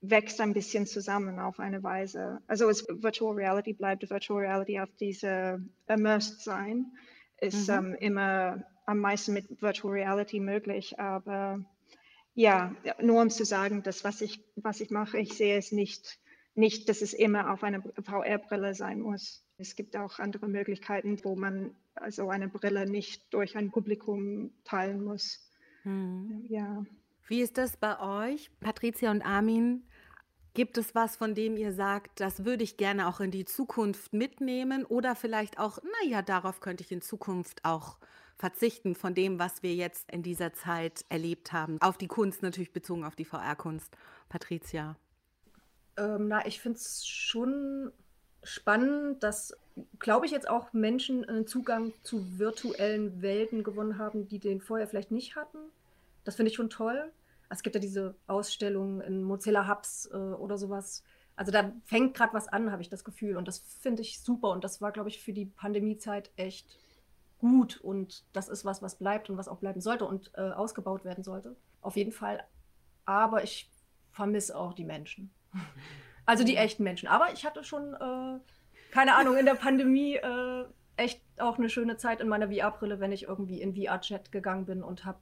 wächst 0.00 0.40
ein 0.40 0.54
bisschen 0.54 0.86
zusammen 0.86 1.38
auf 1.40 1.60
eine 1.60 1.82
Weise. 1.82 2.40
Also 2.46 2.70
es, 2.70 2.86
Virtual 2.88 3.34
Reality 3.34 3.74
bleibt 3.74 4.08
Virtual 4.08 4.40
Reality 4.40 4.80
auf 4.80 4.88
diese 4.98 5.60
Immersed 5.88 6.40
sein, 6.40 6.86
ist 7.38 7.68
mhm. 7.68 7.74
ähm, 7.74 7.96
immer 8.00 8.64
am 8.86 9.00
meisten 9.00 9.34
mit 9.34 9.60
Virtual 9.60 9.92
Reality 9.92 10.40
möglich. 10.40 10.98
Aber 10.98 11.60
ja, 12.32 12.74
nur 13.02 13.20
um 13.20 13.28
zu 13.28 13.44
sagen, 13.44 13.82
dass 13.82 14.04
was 14.04 14.22
ich, 14.22 14.42
was 14.54 14.80
ich 14.80 14.90
mache, 14.90 15.18
ich 15.18 15.34
sehe 15.34 15.58
es 15.58 15.70
nicht 15.72 16.18
nicht, 16.56 16.88
dass 16.88 17.02
es 17.02 17.12
immer 17.12 17.52
auf 17.52 17.62
einer 17.62 17.82
VR-Brille 18.02 18.74
sein 18.74 19.00
muss. 19.00 19.44
Es 19.58 19.76
gibt 19.76 19.96
auch 19.96 20.18
andere 20.18 20.48
Möglichkeiten, 20.48 21.22
wo 21.22 21.36
man 21.36 21.74
also 21.94 22.28
eine 22.28 22.48
Brille 22.48 22.88
nicht 22.88 23.32
durch 23.32 23.56
ein 23.56 23.70
Publikum 23.70 24.50
teilen 24.64 25.04
muss. 25.04 25.50
Hm. 25.82 26.44
Ja. 26.48 26.84
Wie 27.28 27.40
ist 27.40 27.58
das 27.58 27.76
bei 27.76 27.98
euch, 28.00 28.50
Patricia 28.60 29.10
und 29.10 29.22
Armin? 29.22 29.84
Gibt 30.54 30.78
es 30.78 30.94
was, 30.94 31.16
von 31.16 31.34
dem 31.34 31.56
ihr 31.56 31.72
sagt, 31.72 32.20
das 32.20 32.44
würde 32.44 32.64
ich 32.64 32.78
gerne 32.78 33.08
auch 33.08 33.20
in 33.20 33.30
die 33.30 33.44
Zukunft 33.44 34.14
mitnehmen 34.14 34.86
oder 34.86 35.14
vielleicht 35.14 35.58
auch, 35.58 35.78
naja, 36.02 36.22
darauf 36.22 36.60
könnte 36.60 36.82
ich 36.82 36.92
in 36.92 37.02
Zukunft 37.02 37.64
auch 37.64 37.98
verzichten 38.38 38.94
von 38.94 39.14
dem, 39.14 39.38
was 39.38 39.62
wir 39.62 39.74
jetzt 39.74 40.10
in 40.10 40.22
dieser 40.22 40.52
Zeit 40.52 41.04
erlebt 41.08 41.52
haben? 41.52 41.78
Auf 41.80 41.98
die 41.98 42.08
Kunst 42.08 42.42
natürlich 42.42 42.72
bezogen 42.72 43.04
auf 43.04 43.16
die 43.16 43.24
VR-Kunst. 43.24 43.96
Patricia. 44.28 44.96
Ähm, 45.96 46.28
na, 46.28 46.46
ich 46.46 46.60
finde 46.60 46.78
es 46.78 47.06
schon 47.06 47.92
spannend, 48.42 49.22
dass, 49.22 49.56
glaube 49.98 50.26
ich, 50.26 50.32
jetzt 50.32 50.48
auch 50.48 50.72
Menschen 50.72 51.24
einen 51.24 51.46
Zugang 51.46 51.92
zu 52.02 52.38
virtuellen 52.38 53.22
Welten 53.22 53.64
gewonnen 53.64 53.98
haben, 53.98 54.28
die 54.28 54.38
den 54.38 54.60
vorher 54.60 54.86
vielleicht 54.86 55.10
nicht 55.10 55.36
hatten. 55.36 55.58
Das 56.24 56.36
finde 56.36 56.50
ich 56.50 56.56
schon 56.56 56.70
toll. 56.70 57.10
Es 57.48 57.62
gibt 57.62 57.74
ja 57.74 57.80
diese 57.80 58.14
Ausstellungen 58.26 59.00
in 59.00 59.22
Mozilla 59.22 59.68
Hubs 59.68 60.08
äh, 60.12 60.16
oder 60.16 60.58
sowas. 60.58 61.04
Also 61.36 61.52
da 61.52 61.72
fängt 61.84 62.16
gerade 62.16 62.34
was 62.34 62.48
an, 62.48 62.72
habe 62.72 62.82
ich 62.82 62.88
das 62.88 63.04
Gefühl. 63.04 63.36
Und 63.36 63.46
das 63.46 63.58
finde 63.58 64.02
ich 64.02 64.20
super. 64.20 64.50
Und 64.50 64.64
das 64.64 64.80
war, 64.80 64.92
glaube 64.92 65.08
ich, 65.08 65.22
für 65.22 65.32
die 65.32 65.46
Pandemiezeit 65.46 66.30
echt 66.36 66.78
gut. 67.38 67.78
Und 67.80 68.24
das 68.32 68.48
ist 68.48 68.64
was, 68.64 68.82
was 68.82 68.96
bleibt 68.96 69.28
und 69.30 69.36
was 69.36 69.48
auch 69.48 69.58
bleiben 69.58 69.80
sollte 69.80 70.06
und 70.06 70.32
äh, 70.34 70.40
ausgebaut 70.40 71.04
werden 71.04 71.22
sollte. 71.22 71.54
Auf 71.82 71.96
jeden 71.96 72.12
Fall. 72.12 72.42
Aber 73.04 73.44
ich 73.44 73.70
vermisse 74.12 74.56
auch 74.56 74.72
die 74.72 74.84
Menschen. 74.84 75.30
Also 76.26 76.42
die 76.42 76.56
echten 76.56 76.82
Menschen. 76.82 77.08
Aber 77.08 77.32
ich 77.32 77.46
hatte 77.46 77.62
schon, 77.62 77.94
äh, 77.94 78.40
keine 78.90 79.14
Ahnung, 79.14 79.36
in 79.36 79.46
der 79.46 79.54
Pandemie 79.54 80.16
äh, 80.16 80.64
echt 80.96 81.22
auch 81.38 81.58
eine 81.58 81.70
schöne 81.70 81.96
Zeit 81.96 82.20
in 82.20 82.28
meiner 82.28 82.50
VR-Brille, 82.50 83.00
wenn 83.00 83.12
ich 83.12 83.24
irgendwie 83.24 83.60
in 83.60 83.74
VR-Chat 83.74 84.32
gegangen 84.32 84.66
bin 84.66 84.82
und 84.82 85.04
habe 85.04 85.20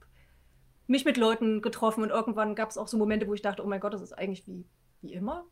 mich 0.87 1.05
mit 1.05 1.17
Leuten 1.17 1.61
getroffen. 1.61 2.03
Und 2.03 2.09
irgendwann 2.09 2.55
gab 2.55 2.69
es 2.69 2.77
auch 2.77 2.87
so 2.87 2.97
Momente, 2.97 3.27
wo 3.27 3.33
ich 3.33 3.41
dachte, 3.41 3.63
oh 3.63 3.67
mein 3.67 3.79
Gott, 3.79 3.93
das 3.93 4.01
ist 4.01 4.13
eigentlich 4.13 4.47
wie, 4.47 4.65
wie 5.01 5.13
immer. 5.13 5.45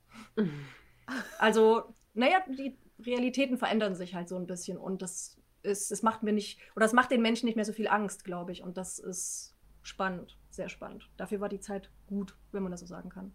also, 1.37 1.93
naja, 2.13 2.43
die 2.47 2.77
Realitäten 2.99 3.57
verändern 3.57 3.95
sich 3.95 4.15
halt 4.15 4.29
so 4.29 4.37
ein 4.37 4.47
bisschen. 4.47 4.77
Und 4.77 5.01
das 5.01 5.39
ist, 5.61 5.91
es 5.91 6.03
macht 6.03 6.23
mir 6.23 6.33
nicht, 6.33 6.59
oder 6.75 6.85
es 6.85 6.93
macht 6.93 7.11
den 7.11 7.21
Menschen 7.21 7.45
nicht 7.45 7.55
mehr 7.55 7.65
so 7.65 7.73
viel 7.73 7.87
Angst, 7.87 8.23
glaube 8.23 8.51
ich. 8.51 8.63
Und 8.63 8.77
das 8.77 8.99
ist 8.99 9.55
spannend, 9.81 10.37
sehr 10.49 10.69
spannend. 10.69 11.09
Dafür 11.17 11.41
war 11.41 11.49
die 11.49 11.59
Zeit 11.59 11.91
gut, 12.07 12.35
wenn 12.51 12.63
man 12.63 12.71
das 12.71 12.81
so 12.81 12.85
sagen 12.85 13.09
kann. 13.09 13.33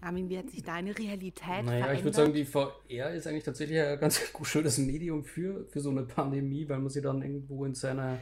Armin, 0.00 0.28
wie 0.28 0.38
hat 0.38 0.50
sich 0.50 0.62
deine 0.62 0.96
Realität 0.96 1.64
naja, 1.64 1.64
verändert? 1.64 1.98
ich 1.98 2.04
würde 2.04 2.16
sagen, 2.16 2.32
die 2.32 2.44
VR 2.44 3.10
ist 3.12 3.26
eigentlich 3.26 3.44
tatsächlich 3.44 3.80
ein 3.80 3.98
ganz 3.98 4.20
schönes 4.42 4.78
Medium 4.78 5.24
für, 5.24 5.66
für 5.66 5.80
so 5.80 5.90
eine 5.90 6.02
Pandemie, 6.02 6.68
weil 6.68 6.78
man 6.78 6.88
sie 6.88 7.02
dann 7.02 7.22
irgendwo 7.22 7.64
in 7.64 7.74
seine, 7.74 8.18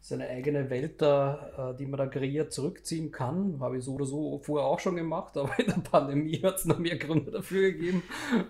seine 0.00 0.28
eigene 0.28 0.68
Welt 0.68 1.00
da, 1.00 1.72
äh, 1.72 1.76
die 1.76 1.86
man 1.86 1.98
da 1.98 2.06
kreiert, 2.06 2.52
zurückziehen 2.52 3.12
kann. 3.12 3.58
Habe 3.60 3.78
ich 3.78 3.84
so 3.84 3.94
oder 3.94 4.06
so 4.06 4.40
vorher 4.42 4.66
auch 4.66 4.80
schon 4.80 4.96
gemacht, 4.96 5.36
aber 5.36 5.56
in 5.58 5.66
der 5.66 5.80
Pandemie 5.80 6.42
hat 6.42 6.56
es 6.56 6.64
noch 6.64 6.78
mehr 6.78 6.96
Gründe 6.96 7.30
dafür 7.30 7.70
gegeben. 7.72 8.02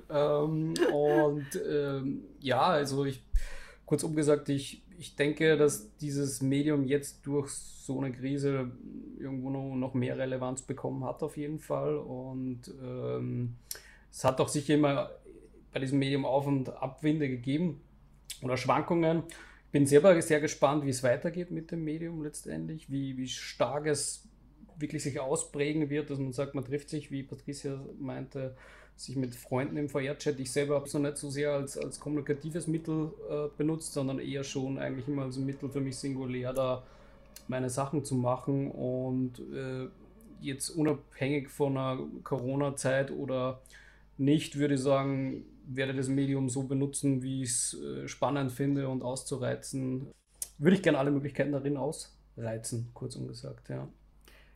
Ähm, 0.08 0.74
und 0.92 1.60
ähm, 1.70 2.24
ja, 2.40 2.62
also 2.62 3.04
ich, 3.04 3.22
kurz 3.84 4.02
umgesagt, 4.02 4.48
ich 4.48 4.82
ich 4.98 5.16
denke, 5.16 5.56
dass 5.56 5.96
dieses 5.98 6.42
Medium 6.42 6.84
jetzt 6.84 7.26
durch 7.26 7.50
so 7.50 8.00
eine 8.00 8.12
Krise 8.12 8.72
irgendwo 9.18 9.50
noch, 9.50 9.94
mehr 9.94 10.18
Relevanz 10.18 10.62
bekommen 10.62 11.04
hat, 11.04 11.22
auf 11.22 11.36
jeden 11.36 11.58
Fall. 11.58 11.96
Und 11.96 12.72
ähm, 12.82 13.56
es 14.10 14.24
hat 14.24 14.40
auch 14.40 14.48
sicher 14.48 14.74
immer 14.74 15.10
bei 15.72 15.80
diesem 15.80 15.98
Medium 15.98 16.24
Auf- 16.24 16.46
und 16.46 16.68
Abwinde 16.70 17.28
gegeben 17.28 17.80
oder 18.42 18.56
Schwankungen. 18.56 19.24
Ich 19.66 19.72
bin 19.72 19.86
selber 19.86 20.20
sehr 20.22 20.40
gespannt, 20.40 20.84
wie 20.84 20.90
es 20.90 21.02
weitergeht 21.02 21.50
mit 21.50 21.70
dem 21.70 21.84
Medium 21.84 22.22
letztendlich, 22.22 22.90
wie, 22.90 23.16
wie 23.16 23.28
stark 23.28 23.86
es 23.86 24.26
wirklich 24.78 25.02
sich 25.02 25.20
ausprägen 25.20 25.90
wird, 25.90 26.10
dass 26.10 26.18
man 26.18 26.32
sagt, 26.32 26.54
man 26.54 26.64
trifft 26.64 26.90
sich, 26.90 27.10
wie 27.10 27.22
Patricia 27.22 27.80
meinte, 27.98 28.56
sich 28.96 29.16
mit 29.16 29.34
Freunden 29.34 29.76
im 29.76 29.88
VR-Chat. 29.88 30.40
Ich 30.40 30.50
selber 30.50 30.76
habe 30.76 30.86
es 30.86 30.94
noch 30.94 31.00
nicht 31.00 31.18
so 31.18 31.28
sehr 31.28 31.52
als, 31.52 31.76
als 31.76 32.00
kommunikatives 32.00 32.66
Mittel 32.66 33.12
äh, 33.30 33.48
benutzt, 33.56 33.92
sondern 33.92 34.18
eher 34.18 34.42
schon 34.42 34.78
eigentlich 34.78 35.06
immer 35.06 35.22
als 35.22 35.36
Mittel 35.36 35.68
für 35.68 35.80
mich 35.80 35.96
singulär 35.96 36.52
da 36.52 36.82
meine 37.48 37.70
Sachen 37.70 38.04
zu 38.04 38.14
machen 38.14 38.70
und 38.70 39.38
äh, 39.52 39.88
jetzt 40.40 40.70
unabhängig 40.70 41.48
von 41.48 41.76
einer 41.76 42.02
Corona-Zeit 42.24 43.10
oder 43.10 43.60
nicht, 44.18 44.56
würde 44.56 44.74
ich 44.74 44.80
sagen, 44.80 45.44
werde 45.66 45.94
das 45.94 46.08
Medium 46.08 46.48
so 46.48 46.64
benutzen, 46.64 47.22
wie 47.22 47.42
ich 47.42 47.50
es 47.50 47.74
äh, 47.74 48.08
spannend 48.08 48.52
finde 48.52 48.88
und 48.88 49.02
auszureizen. 49.02 50.08
Würde 50.58 50.76
ich 50.76 50.82
gerne 50.82 50.98
alle 50.98 51.10
Möglichkeiten 51.10 51.52
darin 51.52 51.76
ausreizen, 51.76 52.90
kurzum 52.94 53.28
gesagt, 53.28 53.68
ja. 53.68 53.88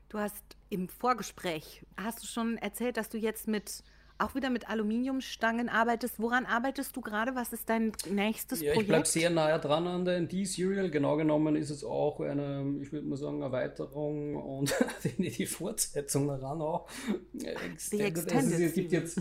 Du 0.08 0.18
hast 0.18 0.42
im 0.70 0.88
Vorgespräch, 0.88 1.84
hast 1.96 2.22
du 2.22 2.26
schon 2.26 2.56
erzählt, 2.56 2.96
dass 2.96 3.08
du 3.08 3.18
jetzt 3.18 3.46
mit 3.46 3.84
auch 4.20 4.34
wieder 4.34 4.50
mit 4.50 4.68
Aluminiumstangen 4.68 5.68
arbeitest. 5.68 6.14
Woran 6.18 6.46
arbeitest 6.46 6.96
du 6.96 7.00
gerade? 7.00 7.34
Was 7.34 7.52
ist 7.52 7.68
dein 7.68 7.92
nächstes 8.10 8.60
ja, 8.60 8.72
Projekt? 8.72 8.82
Ich 8.82 8.88
bleibe 8.88 9.06
sehr 9.06 9.30
nahe 9.30 9.58
dran 9.58 9.86
an 9.86 10.04
der 10.04 10.20
ND-Serial. 10.20 10.90
Genau 10.90 11.16
genommen 11.16 11.56
ist 11.56 11.70
es 11.70 11.84
auch 11.84 12.20
eine, 12.20 12.76
ich 12.80 12.92
würde 12.92 13.06
mal 13.06 13.16
sagen, 13.16 13.42
Erweiterung 13.42 14.36
und 14.36 14.74
die 15.18 15.46
Fortsetzung 15.46 16.28
daran 16.28 16.60
auch. 16.60 16.88
Die 17.32 17.48
also, 18.02 18.54
es 18.54 18.74
gibt 18.74 18.92
jetzt 18.92 19.20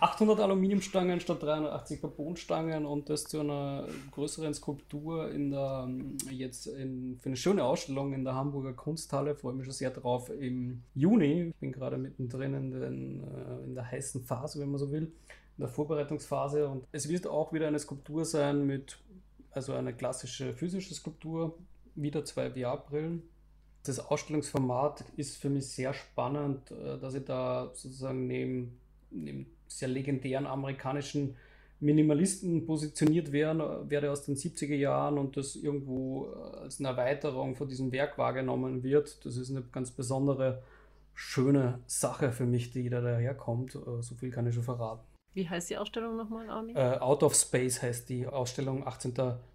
800 0.00 0.40
Aluminiumstangen 0.40 1.20
statt 1.20 1.42
380 1.42 2.00
Carbonstangen 2.00 2.84
und 2.84 3.08
das 3.08 3.24
zu 3.24 3.40
einer 3.40 3.88
größeren 4.10 4.52
Skulptur 4.52 5.30
in 5.30 5.50
der, 5.50 5.88
jetzt 6.30 6.66
in, 6.66 7.18
für 7.20 7.30
eine 7.30 7.36
schöne 7.36 7.64
Ausstellung 7.64 8.12
in 8.12 8.24
der 8.24 8.34
Hamburger 8.34 8.74
Kunsthalle. 8.74 9.34
Freue 9.34 9.54
mich 9.54 9.64
schon 9.64 9.74
sehr 9.74 9.90
drauf 9.90 10.30
im 10.30 10.82
Juni. 10.94 11.48
Ich 11.48 11.56
bin 11.56 11.72
gerade 11.72 11.96
mittendrin 11.96 12.54
in, 12.54 12.70
den, 12.70 13.20
äh, 13.22 13.64
in 13.64 13.74
der 13.74 13.90
heißen 13.90 14.23
Phase, 14.24 14.60
wenn 14.60 14.70
man 14.70 14.78
so 14.78 14.90
will, 14.90 15.12
in 15.56 15.60
der 15.60 15.68
Vorbereitungsphase. 15.68 16.68
Und 16.68 16.86
es 16.92 17.08
wird 17.08 17.26
auch 17.26 17.52
wieder 17.52 17.68
eine 17.68 17.78
Skulptur 17.78 18.24
sein 18.24 18.66
mit, 18.66 18.98
also 19.50 19.72
eine 19.74 19.94
klassische 19.94 20.52
physische 20.52 20.94
Skulptur, 20.94 21.56
wieder 21.94 22.24
zwei 22.24 22.50
VR-Brillen. 22.50 23.22
Das 23.84 24.00
Ausstellungsformat 24.00 25.04
ist 25.16 25.36
für 25.36 25.50
mich 25.50 25.68
sehr 25.68 25.92
spannend, 25.92 26.70
äh, 26.70 26.98
dass 26.98 27.14
ich 27.14 27.24
da 27.24 27.70
sozusagen 27.74 28.26
neben, 28.26 28.80
neben 29.10 29.46
sehr 29.68 29.88
legendären 29.88 30.46
amerikanischen 30.46 31.36
Minimalisten 31.80 32.64
positioniert 32.64 33.30
wären, 33.32 33.90
wäre 33.90 34.10
aus 34.10 34.22
den 34.22 34.36
70er 34.36 34.74
Jahren 34.74 35.18
und 35.18 35.36
das 35.36 35.54
irgendwo 35.56 36.28
äh, 36.28 36.62
als 36.62 36.78
eine 36.78 36.88
Erweiterung 36.88 37.56
von 37.56 37.68
diesem 37.68 37.92
Werk 37.92 38.16
wahrgenommen 38.16 38.82
wird. 38.82 39.24
Das 39.24 39.36
ist 39.36 39.50
eine 39.50 39.62
ganz 39.62 39.90
besondere, 39.90 40.62
schöne 41.14 41.80
Sache 41.86 42.32
für 42.32 42.46
mich, 42.46 42.70
die 42.70 42.88
da 42.90 43.00
daherkommt. 43.00 43.74
Äh, 43.74 44.02
so 44.02 44.14
viel 44.14 44.30
kann 44.30 44.46
ich 44.46 44.54
schon 44.54 44.64
verraten. 44.64 45.06
Wie 45.32 45.48
heißt 45.48 45.70
die 45.70 45.76
Ausstellung 45.76 46.16
nochmal, 46.16 46.48
Armin? 46.48 46.76
Uh, 46.76 46.98
Out 47.00 47.22
of 47.24 47.34
Space 47.34 47.82
heißt 47.82 48.08
die 48.08 48.26
Ausstellung. 48.26 48.86
18. 48.86 49.14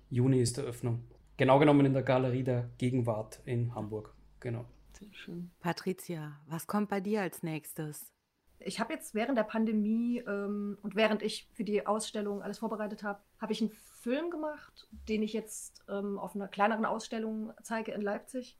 Juni 0.09 0.41
ist 0.41 0.57
die 0.57 0.61
Eröffnung. 0.61 1.03
Genau 1.37 1.57
genommen 1.57 1.85
in 1.85 1.93
der 1.93 2.03
Galerie 2.03 2.43
der 2.43 2.69
Gegenwart 2.77 3.39
in 3.45 3.73
Hamburg. 3.73 4.13
Genau. 4.41 4.65
Sehr 4.91 5.13
schön. 5.13 5.51
Patricia, 5.61 6.37
was 6.47 6.67
kommt 6.67 6.89
bei 6.89 6.99
dir 6.99 7.21
als 7.21 7.43
nächstes? 7.43 8.11
Ich 8.59 8.81
habe 8.81 8.91
jetzt 8.91 9.15
während 9.15 9.37
der 9.37 9.43
Pandemie 9.43 10.21
ähm, 10.27 10.77
und 10.81 10.95
während 10.95 11.21
ich 11.21 11.49
für 11.53 11.63
die 11.63 11.87
Ausstellung 11.87 12.41
alles 12.41 12.59
vorbereitet 12.59 13.03
habe, 13.03 13.21
habe 13.39 13.53
ich 13.53 13.61
einen 13.61 13.71
Film 13.71 14.29
gemacht, 14.29 14.89
den 15.07 15.23
ich 15.23 15.31
jetzt 15.31 15.85
ähm, 15.87 16.19
auf 16.19 16.35
einer 16.35 16.49
kleineren 16.49 16.83
Ausstellung 16.83 17.53
zeige 17.63 17.93
in 17.93 18.01
Leipzig, 18.01 18.57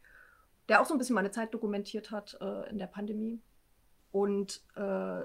der 0.69 0.81
auch 0.81 0.85
so 0.85 0.93
ein 0.93 0.97
bisschen 0.97 1.15
meine 1.15 1.31
Zeit 1.31 1.53
dokumentiert 1.53 2.11
hat 2.11 2.37
äh, 2.39 2.69
in 2.69 2.77
der 2.77 2.87
Pandemie. 2.87 3.41
Und 4.11 4.61
äh, 4.75 5.21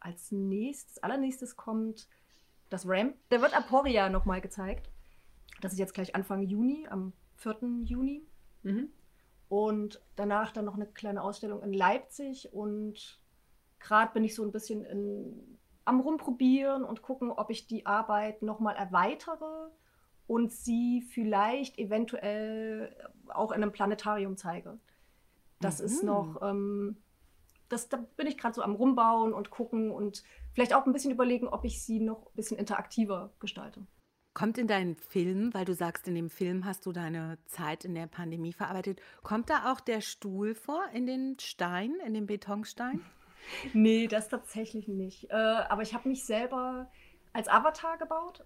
als 0.00 0.30
nächstes, 0.30 1.02
allernächstes 1.02 1.56
kommt 1.56 2.08
das 2.68 2.86
Ram. 2.86 3.14
Der 3.30 3.40
wird 3.40 3.56
Aporia 3.56 4.08
nochmal 4.08 4.40
gezeigt. 4.40 4.90
Das 5.60 5.72
ist 5.72 5.78
jetzt 5.78 5.94
gleich 5.94 6.14
Anfang 6.14 6.42
Juni, 6.42 6.86
am 6.90 7.12
4. 7.36 7.58
Juni. 7.84 8.26
Mhm. 8.62 8.90
Und 9.48 10.02
danach 10.16 10.52
dann 10.52 10.66
noch 10.66 10.74
eine 10.74 10.86
kleine 10.86 11.22
Ausstellung 11.22 11.62
in 11.62 11.72
Leipzig. 11.72 12.52
Und 12.52 13.20
gerade 13.78 14.12
bin 14.12 14.24
ich 14.24 14.34
so 14.34 14.42
ein 14.42 14.52
bisschen 14.52 14.84
in, 14.84 15.58
am 15.84 16.00
Rumprobieren 16.00 16.84
und 16.84 17.02
gucken, 17.02 17.30
ob 17.30 17.50
ich 17.50 17.66
die 17.66 17.86
Arbeit 17.86 18.42
nochmal 18.42 18.76
erweitere 18.76 19.70
und 20.28 20.52
sie 20.52 21.02
vielleicht 21.02 21.78
eventuell 21.78 22.94
auch 23.26 23.50
in 23.50 23.62
einem 23.62 23.72
Planetarium 23.72 24.36
zeige. 24.36 24.78
Das 25.60 25.80
mhm. 25.80 25.86
ist 25.86 26.02
noch 26.04 26.40
ähm, 26.42 26.98
das, 27.68 27.88
da 27.88 27.98
bin 28.16 28.26
ich 28.26 28.38
gerade 28.38 28.54
so 28.54 28.62
am 28.62 28.74
Rumbauen 28.74 29.32
und 29.32 29.50
gucken 29.50 29.90
und 29.90 30.22
vielleicht 30.52 30.74
auch 30.74 30.86
ein 30.86 30.92
bisschen 30.92 31.12
überlegen, 31.12 31.48
ob 31.48 31.64
ich 31.64 31.82
sie 31.82 32.00
noch 32.00 32.26
ein 32.26 32.36
bisschen 32.36 32.58
interaktiver 32.58 33.32
gestalte. 33.40 33.86
Kommt 34.34 34.58
in 34.58 34.68
deinen 34.68 34.94
Film, 34.94 35.52
weil 35.52 35.64
du 35.64 35.74
sagst, 35.74 36.06
in 36.06 36.14
dem 36.14 36.30
Film 36.30 36.64
hast 36.64 36.86
du 36.86 36.92
deine 36.92 37.38
Zeit 37.46 37.84
in 37.84 37.94
der 37.94 38.06
Pandemie 38.06 38.52
verarbeitet, 38.52 39.00
kommt 39.22 39.50
da 39.50 39.72
auch 39.72 39.80
der 39.80 40.00
Stuhl 40.00 40.54
vor 40.54 40.84
in 40.92 41.06
den 41.06 41.38
Stein, 41.40 41.96
in 42.06 42.14
den 42.14 42.26
Betonstein? 42.26 43.00
nee, 43.72 44.06
das 44.06 44.28
tatsächlich 44.28 44.86
nicht. 44.86 45.30
Äh, 45.30 45.34
aber 45.34 45.82
ich 45.82 45.94
habe 45.94 46.08
mich 46.08 46.24
selber 46.24 46.90
als 47.32 47.48
Avatar 47.48 47.98
gebaut. 47.98 48.44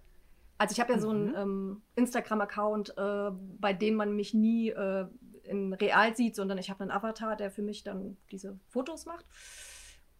Also 0.57 0.73
ich 0.73 0.79
habe 0.79 0.93
ja 0.93 0.99
so 0.99 1.09
einen 1.09 1.29
mhm. 1.29 1.35
ähm, 1.35 1.81
Instagram-Account, 1.95 2.97
äh, 2.97 3.31
bei 3.59 3.73
dem 3.73 3.95
man 3.95 4.15
mich 4.15 4.33
nie 4.33 4.69
äh, 4.69 5.07
in 5.43 5.73
real 5.73 6.15
sieht, 6.15 6.35
sondern 6.35 6.57
ich 6.57 6.69
habe 6.69 6.81
einen 6.81 6.91
Avatar, 6.91 7.35
der 7.35 7.51
für 7.51 7.61
mich 7.61 7.83
dann 7.83 8.17
diese 8.31 8.59
Fotos 8.69 9.05
macht. 9.05 9.25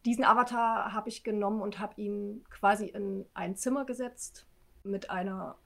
Diesen 0.05 0.25
Avatar 0.25 0.93
habe 0.93 1.07
ich 1.07 1.23
genommen 1.23 1.61
und 1.61 1.79
habe 1.79 2.01
ihn 2.01 2.43
quasi 2.49 2.87
in 2.87 3.25
ein 3.33 3.55
Zimmer 3.55 3.85
gesetzt 3.85 4.45
mit 4.83 5.09
einer 5.09 5.57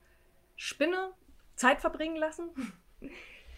Spinne 0.56 1.12
Zeit 1.56 1.82
verbringen 1.82 2.17
lassen, 2.17 2.49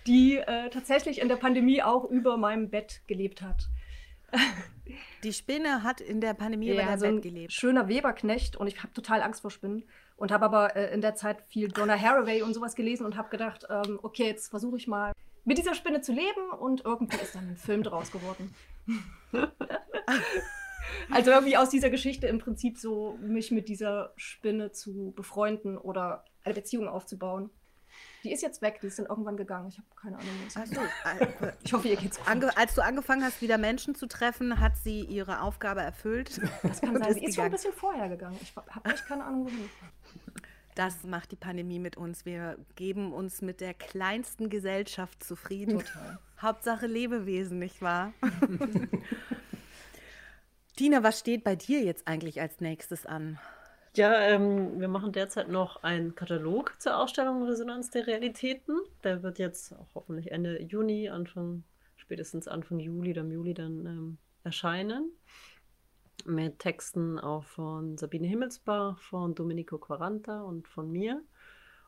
die 0.08 0.38
äh, 0.38 0.70
tatsächlich 0.70 1.20
in 1.20 1.28
der 1.28 1.36
Pandemie 1.36 1.84
auch 1.84 2.06
über 2.06 2.38
meinem 2.38 2.70
Bett 2.70 3.02
gelebt 3.08 3.42
hat. 3.42 3.68
Die 5.24 5.34
Spinne 5.34 5.84
hat 5.84 6.02
in 6.02 6.22
der 6.22 6.34
Pandemie 6.34 6.68
ja, 6.68 6.74
über 6.74 6.84
deinem 6.84 7.00
so 7.00 7.06
Bett 7.06 7.22
gelebt. 7.22 7.54
Schöner 7.54 7.88
Weberknecht 7.88 8.56
und 8.56 8.68
ich 8.68 8.82
habe 8.82 8.94
total 8.94 9.22
Angst 9.22 9.42
vor 9.42 9.52
Spinnen 9.52 9.84
und 10.16 10.32
habe 10.32 10.46
aber 10.46 10.76
äh, 10.76 10.94
in 10.94 11.02
der 11.02 11.16
Zeit 11.16 11.42
viel 11.48 11.68
Donna 11.68 12.00
Haraway 12.00 12.42
und 12.42 12.54
sowas 12.54 12.76
gelesen 12.76 13.06
und 13.06 13.18
habe 13.18 13.30
gedacht, 13.30 13.66
ähm, 13.70 14.00
okay, 14.02 14.28
jetzt 14.28 14.50
versuche 14.50 14.78
ich 14.78 14.88
mal 14.88 15.14
mit 15.46 15.58
dieser 15.58 15.74
Spinne 15.74 16.02
zu 16.02 16.14
leben 16.14 16.52
und 16.60 16.86
irgendwie 16.86 17.18
ist 17.18 17.36
dann 17.36 17.50
ein 17.50 17.58
Film 17.58 17.84
draus 17.84 18.12
geworden. 18.12 18.54
also 21.12 21.32
irgendwie 21.32 21.58
aus 21.58 21.70
dieser 21.70 21.90
Geschichte 21.90 22.28
im 22.28 22.40
Prinzip 22.40 22.78
so 22.78 23.18
mich 23.22 23.52
mit 23.52 23.68
dieser 23.68 24.14
Spinne 24.16 24.72
zu 24.72 25.14
befreunden 25.16 25.78
oder 25.78 26.26
eine 26.44 26.54
Beziehung 26.54 26.88
aufzubauen. 26.88 27.50
Die 28.24 28.34
ist 28.34 28.42
jetzt 28.42 28.62
weg, 28.62 28.80
die 28.82 28.88
ist 28.88 29.00
dann 29.00 29.06
irgendwann 29.06 29.38
gegangen. 29.38 29.70
Ich 29.70 29.78
habe 29.78 29.88
keine 29.96 30.18
Ahnung. 30.18 30.30
Also, 30.56 30.82
ich 31.64 31.74
hoffe, 31.74 31.88
ihr 31.88 31.96
geht's 31.96 32.18
gut. 32.18 32.58
als 32.58 32.76
du 32.76 32.84
angefangen 32.84 33.24
hast, 33.24 33.42
wieder 33.42 33.58
Menschen 33.58 33.96
zu 33.96 34.08
treffen, 34.08 34.60
hat 34.60 34.78
sie 34.78 35.02
ihre 35.02 35.42
Aufgabe 35.42 35.82
erfüllt. 35.82 36.42
Das 36.64 36.82
kann 36.82 36.98
sein. 37.02 37.14
Sie 37.14 37.24
ist 37.24 37.36
schon 37.36 37.46
ein 37.46 37.52
bisschen 37.52 37.74
vorher 37.74 38.10
gegangen. 38.10 38.38
Ich 38.42 38.54
habe 38.56 38.90
echt 38.90 39.06
keine 39.06 39.24
Ahnung, 39.24 39.46
wohin. 39.46 39.70
Das 40.76 41.04
macht 41.04 41.32
die 41.32 41.36
Pandemie 41.36 41.80
mit 41.80 41.98
uns. 41.98 42.26
Wir 42.26 42.58
geben 42.76 43.14
uns 43.14 43.42
mit 43.42 43.60
der 43.62 43.74
kleinsten 43.74 44.50
Gesellschaft 44.50 45.24
zufrieden. 45.24 45.80
Total. 45.80 46.20
Hauptsache 46.42 46.88
Lebewesen, 46.88 47.60
nicht 47.60 47.82
wahr? 47.82 48.14
Tina, 50.78 51.04
was 51.04 51.20
steht 51.20 51.44
bei 51.44 51.58
dir 51.58 51.82
jetzt 51.84 52.08
eigentlich 52.08 52.40
als 52.40 52.62
nächstes 52.62 53.06
an? 53.06 53.40
Ja, 53.96 54.20
ähm, 54.22 54.80
wir 54.80 54.88
machen 54.88 55.12
derzeit 55.12 55.50
noch 55.50 55.84
einen 55.84 56.16
Katalog 56.16 56.76
zur 56.80 56.98
Ausstellung 56.98 57.44
Resonanz 57.44 57.90
der 57.90 58.08
Realitäten. 58.08 58.78
Der 59.04 59.24
wird 59.24 59.40
jetzt 59.40 59.74
auch 59.74 59.88
hoffentlich 59.96 60.32
Ende 60.32 60.62
Juni, 60.62 61.10
Anfang, 61.10 61.64
spätestens 61.98 62.48
Anfang 62.48 62.80
Juli 62.80 63.12
oder 63.12 63.24
Juli 63.24 63.54
dann 63.54 63.86
ähm, 63.86 64.18
erscheinen 64.44 65.12
mit 66.26 66.60
Texten 66.60 67.20
auch 67.20 67.44
von 67.44 67.98
Sabine 67.98 68.28
Himmelsbach, 68.28 69.00
von 69.00 69.36
Domenico 69.36 69.78
Quaranta 69.78 70.42
und 70.42 70.68
von 70.68 70.92
mir. 70.92 71.22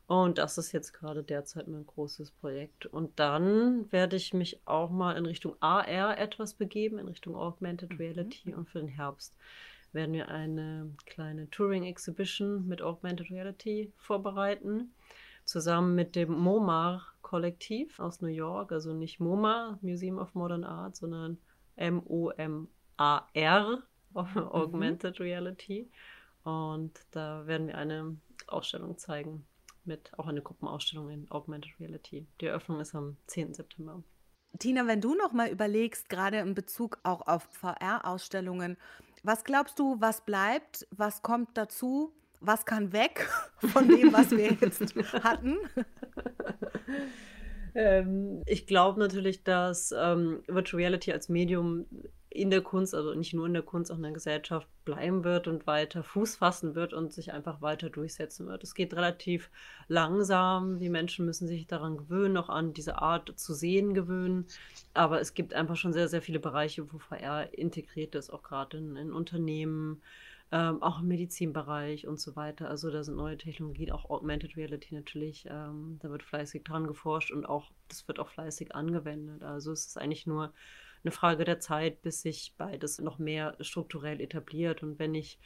Und 0.06 0.38
das 0.38 0.58
ist 0.58 0.72
jetzt 0.72 0.92
gerade 0.92 1.22
derzeit 1.22 1.68
mein 1.68 1.86
großes 1.86 2.32
Projekt. 2.32 2.86
Und 2.86 3.18
dann 3.18 3.90
werde 3.92 4.16
ich 4.16 4.34
mich 4.34 4.60
auch 4.66 4.90
mal 4.90 5.16
in 5.16 5.26
Richtung 5.26 5.56
AR 5.60 6.18
etwas 6.18 6.54
begeben, 6.54 6.98
in 6.98 7.08
Richtung 7.08 7.36
Augmented 7.36 7.98
Reality. 7.98 8.50
Mhm. 8.50 8.58
Und 8.58 8.68
für 8.68 8.80
den 8.80 8.88
Herbst 8.88 9.34
werden 9.92 10.12
wir 10.12 10.28
eine 10.28 10.94
kleine 11.06 11.48
Touring 11.50 11.84
Exhibition 11.84 12.66
mit 12.66 12.82
Augmented 12.82 13.30
Reality 13.30 13.92
vorbereiten. 13.96 14.94
Zusammen 15.44 15.94
mit 15.94 16.16
dem 16.16 16.32
MoMA 16.32 17.04
Kollektiv 17.20 17.98
aus 17.98 18.20
New 18.20 18.28
York. 18.28 18.72
Also 18.72 18.92
nicht 18.92 19.20
MoMA, 19.20 19.78
Museum 19.82 20.18
of 20.18 20.34
Modern 20.34 20.64
Art, 20.64 20.96
sondern 20.96 21.38
M-O-M-A-R. 21.76 23.82
Augmented 24.14 25.18
mhm. 25.18 25.24
Reality. 25.24 25.90
Und 26.44 26.92
da 27.12 27.46
werden 27.46 27.68
wir 27.68 27.78
eine 27.78 28.16
Ausstellung 28.46 28.98
zeigen, 28.98 29.46
mit 29.84 30.10
auch 30.18 30.26
eine 30.26 30.42
Gruppenausstellung 30.42 31.10
in 31.10 31.30
Augmented 31.30 31.72
Reality. 31.80 32.26
Die 32.40 32.46
Eröffnung 32.46 32.80
ist 32.80 32.94
am 32.94 33.16
10. 33.26 33.54
September. 33.54 34.02
Tina, 34.58 34.86
wenn 34.86 35.00
du 35.00 35.14
noch 35.14 35.32
mal 35.32 35.48
überlegst, 35.48 36.08
gerade 36.08 36.38
in 36.38 36.54
Bezug 36.54 36.98
auch 37.04 37.26
auf 37.26 37.44
VR-Ausstellungen, 37.52 38.76
was 39.22 39.44
glaubst 39.44 39.78
du, 39.78 40.00
was 40.00 40.24
bleibt, 40.24 40.86
was 40.90 41.22
kommt 41.22 41.50
dazu, 41.54 42.12
was 42.40 42.66
kann 42.66 42.92
weg 42.92 43.28
von 43.58 43.88
dem, 43.88 44.12
was 44.12 44.30
wir 44.30 44.52
jetzt 44.52 44.94
hatten? 45.24 45.58
ähm, 47.74 48.42
ich 48.46 48.66
glaube 48.66 48.98
natürlich, 48.98 49.44
dass 49.44 49.92
ähm, 49.96 50.42
Virtual 50.48 50.80
Reality 50.80 51.12
als 51.12 51.28
Medium 51.28 51.86
in 52.34 52.50
der 52.50 52.62
Kunst, 52.62 52.94
also 52.94 53.14
nicht 53.14 53.34
nur 53.34 53.46
in 53.46 53.52
der 53.52 53.62
Kunst, 53.62 53.90
auch 53.90 53.96
in 53.96 54.02
der 54.02 54.12
Gesellschaft 54.12 54.66
bleiben 54.84 55.24
wird 55.24 55.46
und 55.48 55.66
weiter 55.66 56.02
Fuß 56.02 56.36
fassen 56.36 56.74
wird 56.74 56.92
und 56.92 57.12
sich 57.12 57.32
einfach 57.32 57.60
weiter 57.62 57.90
durchsetzen 57.90 58.46
wird. 58.46 58.64
Es 58.64 58.74
geht 58.74 58.94
relativ 58.94 59.50
langsam. 59.88 60.78
Die 60.78 60.88
Menschen 60.88 61.26
müssen 61.26 61.46
sich 61.46 61.66
daran 61.66 61.96
gewöhnen, 61.96 62.36
auch 62.36 62.48
an 62.48 62.72
diese 62.72 63.00
Art 63.00 63.32
zu 63.38 63.54
sehen 63.54 63.94
gewöhnen. 63.94 64.46
Aber 64.94 65.20
es 65.20 65.34
gibt 65.34 65.54
einfach 65.54 65.76
schon 65.76 65.92
sehr, 65.92 66.08
sehr 66.08 66.22
viele 66.22 66.40
Bereiche, 66.40 66.92
wo 66.92 66.98
VR 66.98 67.52
integriert 67.52 68.14
ist, 68.14 68.30
auch 68.30 68.42
gerade 68.42 68.78
in, 68.78 68.96
in 68.96 69.12
Unternehmen. 69.12 70.02
Ähm, 70.54 70.82
auch 70.82 71.00
im 71.00 71.08
Medizinbereich 71.08 72.06
und 72.06 72.20
so 72.20 72.36
weiter. 72.36 72.68
Also 72.68 72.90
da 72.90 73.02
sind 73.02 73.16
neue 73.16 73.38
Technologien, 73.38 73.90
auch 73.90 74.10
Augmented 74.10 74.54
Reality 74.54 74.94
natürlich. 74.94 75.46
Ähm, 75.48 75.98
da 76.02 76.10
wird 76.10 76.22
fleißig 76.22 76.62
dran 76.62 76.86
geforscht 76.86 77.30
und 77.30 77.46
auch 77.46 77.70
das 77.88 78.06
wird 78.06 78.18
auch 78.18 78.28
fleißig 78.28 78.74
angewendet. 78.74 79.42
Also 79.42 79.72
es 79.72 79.86
ist 79.86 79.96
eigentlich 79.96 80.26
nur 80.26 80.52
eine 81.04 81.12
Frage 81.12 81.44
der 81.44 81.60
Zeit, 81.60 82.02
bis 82.02 82.22
sich 82.22 82.54
beides 82.56 83.00
noch 83.00 83.18
mehr 83.18 83.56
strukturell 83.60 84.20
etabliert. 84.20 84.82
Und 84.82 84.98
wenn 84.98 85.14
ich 85.14 85.38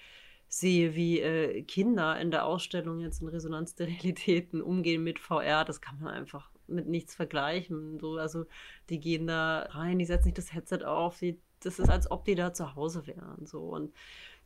sehe, 0.49 0.95
wie 0.95 1.21
äh, 1.21 1.62
Kinder 1.62 2.19
in 2.21 2.31
der 2.31 2.47
Ausstellung 2.47 3.01
jetzt 3.01 3.21
in 3.21 3.29
Resonanz 3.29 3.75
der 3.75 3.88
Realitäten 3.88 4.62
umgehen 4.62 5.03
mit 5.03 5.19
VR, 5.19 5.64
das 5.64 5.81
kann 5.81 5.99
man 6.01 6.12
einfach 6.12 6.51
mit 6.66 6.87
nichts 6.87 7.14
vergleichen. 7.14 7.99
So, 7.99 8.16
also 8.16 8.45
die 8.88 9.01
gehen 9.01 9.27
da 9.27 9.66
rein, 9.71 9.99
die 9.99 10.05
setzen 10.05 10.25
sich 10.25 10.35
das 10.35 10.53
Headset 10.53 10.85
auf, 10.85 11.19
die, 11.19 11.40
das 11.61 11.79
ist, 11.79 11.88
als 11.88 12.11
ob 12.11 12.25
die 12.25 12.35
da 12.35 12.53
zu 12.53 12.75
Hause 12.75 13.07
wären. 13.07 13.47
So. 13.47 13.61
Und 13.61 13.95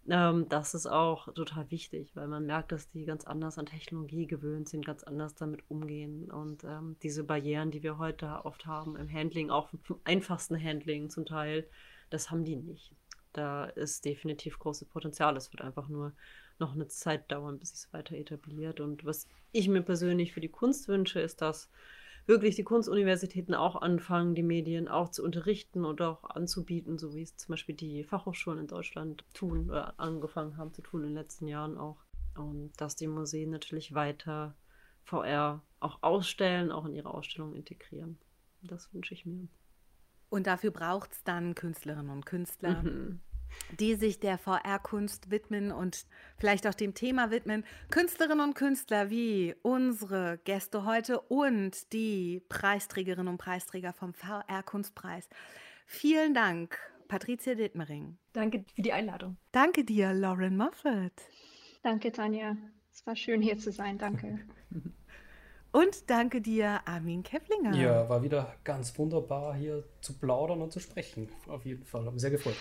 ähm, 0.09 0.49
das 0.49 0.75
ist 0.75 0.87
auch 0.87 1.33
total 1.35 1.71
wichtig, 1.71 2.11
weil 2.15 2.29
man 2.29 2.47
merkt, 2.47 2.73
dass 2.73 2.89
die 2.91 3.05
ganz 3.05 3.25
anders 3.25 3.59
an 3.59 3.67
Technologie 3.67 4.27
gewöhnt 4.27 4.69
sind, 4.69 4.85
ganz 4.85 5.05
anders 5.05 5.35
damit 5.35 5.63
umgehen. 5.69 6.31
Und 6.31 6.65
ähm, 6.65 6.97
diese 7.03 7.25
Barrieren, 7.25 7.71
die 7.71 7.83
wir 7.83 7.99
heute 7.99 8.45
oft 8.45 8.67
haben 8.67 8.97
im 8.97 9.13
Handling, 9.13 9.51
auch 9.51 9.69
vom 9.83 10.01
einfachsten 10.05 10.63
Handling 10.63 11.11
zum 11.11 11.27
Teil, 11.27 11.69
das 12.09 12.31
haben 12.31 12.45
die 12.45 12.57
nicht. 12.57 12.93
Da 13.33 13.65
ist 13.67 14.05
definitiv 14.05 14.59
großes 14.59 14.89
Potenzial. 14.89 15.37
Es 15.37 15.53
wird 15.53 15.63
einfach 15.63 15.89
nur 15.89 16.13
noch 16.59 16.75
eine 16.75 16.89
Zeit 16.89 17.31
dauern, 17.31 17.59
bis 17.59 17.73
es 17.73 17.93
weiter 17.93 18.17
etabliert. 18.17 18.81
Und 18.81 19.05
was 19.05 19.29
ich 19.53 19.69
mir 19.69 19.83
persönlich 19.83 20.33
für 20.33 20.41
die 20.41 20.49
Kunst 20.49 20.89
wünsche, 20.89 21.21
ist, 21.21 21.41
dass 21.41 21.71
wirklich 22.27 22.57
die 22.57 22.65
Kunstuniversitäten 22.65 23.55
auch 23.55 23.81
anfangen, 23.81 24.35
die 24.35 24.43
Medien 24.43 24.89
auch 24.89 25.11
zu 25.11 25.23
unterrichten 25.25 25.85
und 25.85 26.01
auch 26.01 26.25
anzubieten, 26.25 26.99
so 26.99 27.15
wie 27.15 27.23
es 27.23 27.37
zum 27.37 27.53
Beispiel 27.53 27.75
die 27.75 28.05
Fachhochschulen 28.05 28.61
in 28.61 28.67
Deutschland 28.67 29.25
tun, 29.35 29.69
oder 29.69 29.99
angefangen 29.99 30.57
haben 30.57 30.73
zu 30.73 30.83
tun 30.83 31.03
in 31.03 31.09
den 31.09 31.17
letzten 31.17 31.47
Jahren 31.47 31.77
auch. 31.77 32.05
Und 32.37 32.73
dass 32.79 32.97
die 32.97 33.09
Museen 33.09 33.51
natürlich 33.51 33.95
weiter 33.95 34.55
VR 35.03 35.63
auch 35.81 36.03
ausstellen, 36.03 36.71
auch 36.71 36.87
in 36.87 36.95
ihre 36.95 37.13
Ausstellungen 37.13 37.57
integrieren. 37.57 38.19
Das 38.63 38.93
wünsche 38.93 39.15
ich 39.15 39.27
mir. 39.27 39.49
Und 40.29 40.47
dafür 40.47 40.71
braucht 40.71 41.13
es 41.13 41.25
dann 41.25 41.55
Künstlerinnen 41.55 42.11
und 42.11 42.27
Künstler, 42.27 42.83
mhm 42.83 43.21
die 43.79 43.95
sich 43.95 44.21
der 44.21 44.39
VR-Kunst 44.39 45.31
widmen 45.31 45.73
und 45.73 46.07
vielleicht 46.37 46.67
auch 46.67 46.75
dem 46.75 46.95
Thema 46.95 47.31
widmen. 47.31 47.65
Künstlerinnen 47.91 48.41
und 48.41 48.55
Künstler 48.55 49.11
wie 49.11 49.55
unsere 49.63 50.39
Gäste 50.45 50.85
heute 50.85 51.21
und 51.21 51.93
die 51.93 52.43
Preisträgerinnen 52.49 53.29
und 53.29 53.39
Preisträger 53.39 53.93
vom 53.93 54.15
VR-Kunstpreis. 54.15 55.29
Vielen 55.87 56.35
Dank, 56.35 56.79
Patricia 57.09 57.55
Dittmering. 57.55 58.19
Danke 58.33 58.65
für 58.75 58.83
die 58.83 58.93
Einladung. 58.93 59.37
Danke 59.53 59.85
dir, 59.85 60.13
Lauren 60.13 60.57
Moffat. 60.57 61.13
Danke, 61.83 62.13
Tanja. 62.13 62.57
Es 62.93 63.07
war 63.07 63.17
schön 63.17 63.43
hier 63.43 63.59
zu 63.59 63.73
sein. 63.73 63.99
Danke. 63.99 64.41
Und 65.73 66.11
danke 66.11 66.41
dir, 66.41 66.81
Armin 66.85 67.23
Kevlinger. 67.23 67.75
Ja, 67.77 68.09
war 68.09 68.23
wieder 68.23 68.57
ganz 68.65 68.99
wunderbar 68.99 69.55
hier 69.55 69.85
zu 70.01 70.19
plaudern 70.19 70.63
und 70.63 70.73
zu 70.73 70.81
sprechen. 70.81 71.29
Auf 71.47 71.65
jeden 71.65 71.85
Fall. 71.85 72.05
Hat 72.05 72.13
mich 72.13 72.23
sehr 72.23 72.33
gefreut 72.33 72.57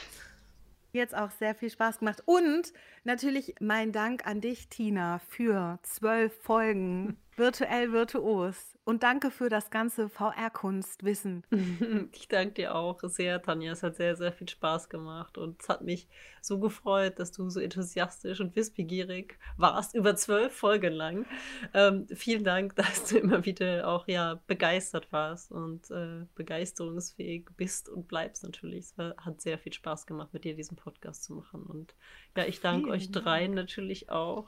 jetzt 0.91 1.15
auch 1.15 1.32
sehr 1.32 1.56
viel 1.56 1.69
Spaß 1.69 1.99
gemacht. 1.99 2.23
Und 2.25 2.73
natürlich 3.04 3.56
mein 3.60 3.91
Dank 3.91 4.25
an 4.25 4.41
dich, 4.41 4.69
Tina, 4.69 5.19
für 5.19 5.80
zwölf 5.84 6.34
Folgen 6.41 7.17
virtuell 7.39 7.91
virtuos. 7.91 8.78
Und 8.84 9.04
danke 9.04 9.30
für 9.30 9.49
das 9.49 9.69
ganze 9.69 10.10
VR-Kunstwissen. 10.10 11.43
Ich 12.12 12.28
danke 12.28 12.54
dir 12.54 12.75
auch 12.75 12.99
sehr, 13.04 13.41
Tanja. 13.41 13.71
Es 13.71 13.84
hat 13.84 13.95
sehr, 13.95 14.15
sehr 14.15 14.32
viel 14.32 14.49
Spaß 14.49 14.89
gemacht. 14.89 15.38
Und 15.38 15.62
es 15.62 15.69
hat 15.69 15.84
mich 15.84 16.08
so 16.41 16.60
gefreut, 16.60 17.19
dass 17.19 17.32
du 17.32 17.49
so 17.49 17.60
enthusiastisch 17.60 18.39
und 18.39 18.56
wissbegierig 18.56 19.38
warst, 19.58 19.93
über 19.95 20.15
zwölf 20.15 20.54
Folgen 20.54 20.93
lang. 20.93 21.25
Ähm, 21.73 22.08
vielen 22.13 22.43
Dank, 22.43 22.75
dass 22.78 23.06
du 23.06 23.19
immer 23.19 23.45
wieder 23.45 23.88
auch 23.88 24.08
ja, 24.08 24.39
begeistert 24.47 25.12
warst 25.12 25.52
und 25.52 25.91
äh, 25.91 26.25
begeisterungsfähig 26.36 27.49
bist 27.58 27.89
und 27.89 28.08
bleibst 28.08 28.43
natürlich. 28.43 28.86
Es 28.86 28.97
war, 28.97 29.15
hat 29.17 29.39
sehr 29.39 29.60
viel 29.60 29.73
Spaß 29.73 30.08
gemacht, 30.08 30.30
mit 30.34 30.45
dir 30.45 30.56
diesen 30.56 30.78
Podcast 30.78 31.23
zu 31.23 31.34
machen. 31.34 31.62
Und 31.63 31.93
ja, 32.36 32.45
ich 32.45 32.60
danke 32.60 32.89
euch 32.89 33.12
dreien 33.12 33.54
natürlich 33.54 34.10
auch 34.10 34.47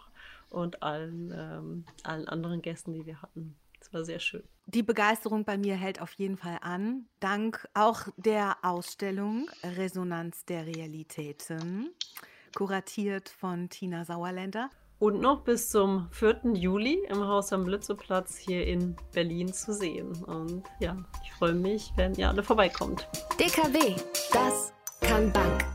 und 0.52 0.84
allen, 0.84 1.34
ähm, 1.36 1.86
allen 2.04 2.28
anderen 2.28 2.62
Gästen, 2.62 2.94
die 2.94 3.06
wir 3.06 3.22
hatten. 3.22 3.56
Es 3.80 3.92
war 3.94 4.06
sehr 4.06 4.20
schön. 4.20 4.44
Die 4.68 4.84
Begeisterung 4.84 5.44
bei 5.44 5.58
mir 5.58 5.76
hält 5.76 6.02
auf 6.02 6.14
jeden 6.14 6.38
Fall 6.38 6.60
an. 6.62 7.08
Dank 7.20 7.68
auch 7.74 8.08
der 8.16 8.58
Ausstellung 8.62 9.50
Resonanz 9.64 10.46
der 10.46 10.66
Realitäten, 10.66 11.90
kuratiert 12.56 13.30
von 13.30 13.70
Tina 13.70 14.06
Sauerländer. 14.06 14.70
Und 15.00 15.20
noch 15.20 15.42
bis 15.44 15.70
zum 15.70 16.10
4. 16.12 16.42
Juli 16.54 17.04
im 17.10 17.26
Haus 17.28 17.52
am 17.54 17.64
Blitzeplatz 17.64 18.38
hier 18.38 18.68
in 18.68 18.96
Berlin 19.14 19.52
zu 19.52 19.74
sehen. 19.74 20.12
Und 20.26 20.64
ja, 20.80 20.96
ich 21.24 21.34
freue 21.34 21.56
mich, 21.56 21.92
wenn 21.96 22.14
ihr 22.14 22.30
alle 22.30 22.44
vorbeikommt. 22.44 23.10
DKW, 23.40 23.96
das 24.32 24.72
kann 25.02 25.34
Bank. 25.34 25.71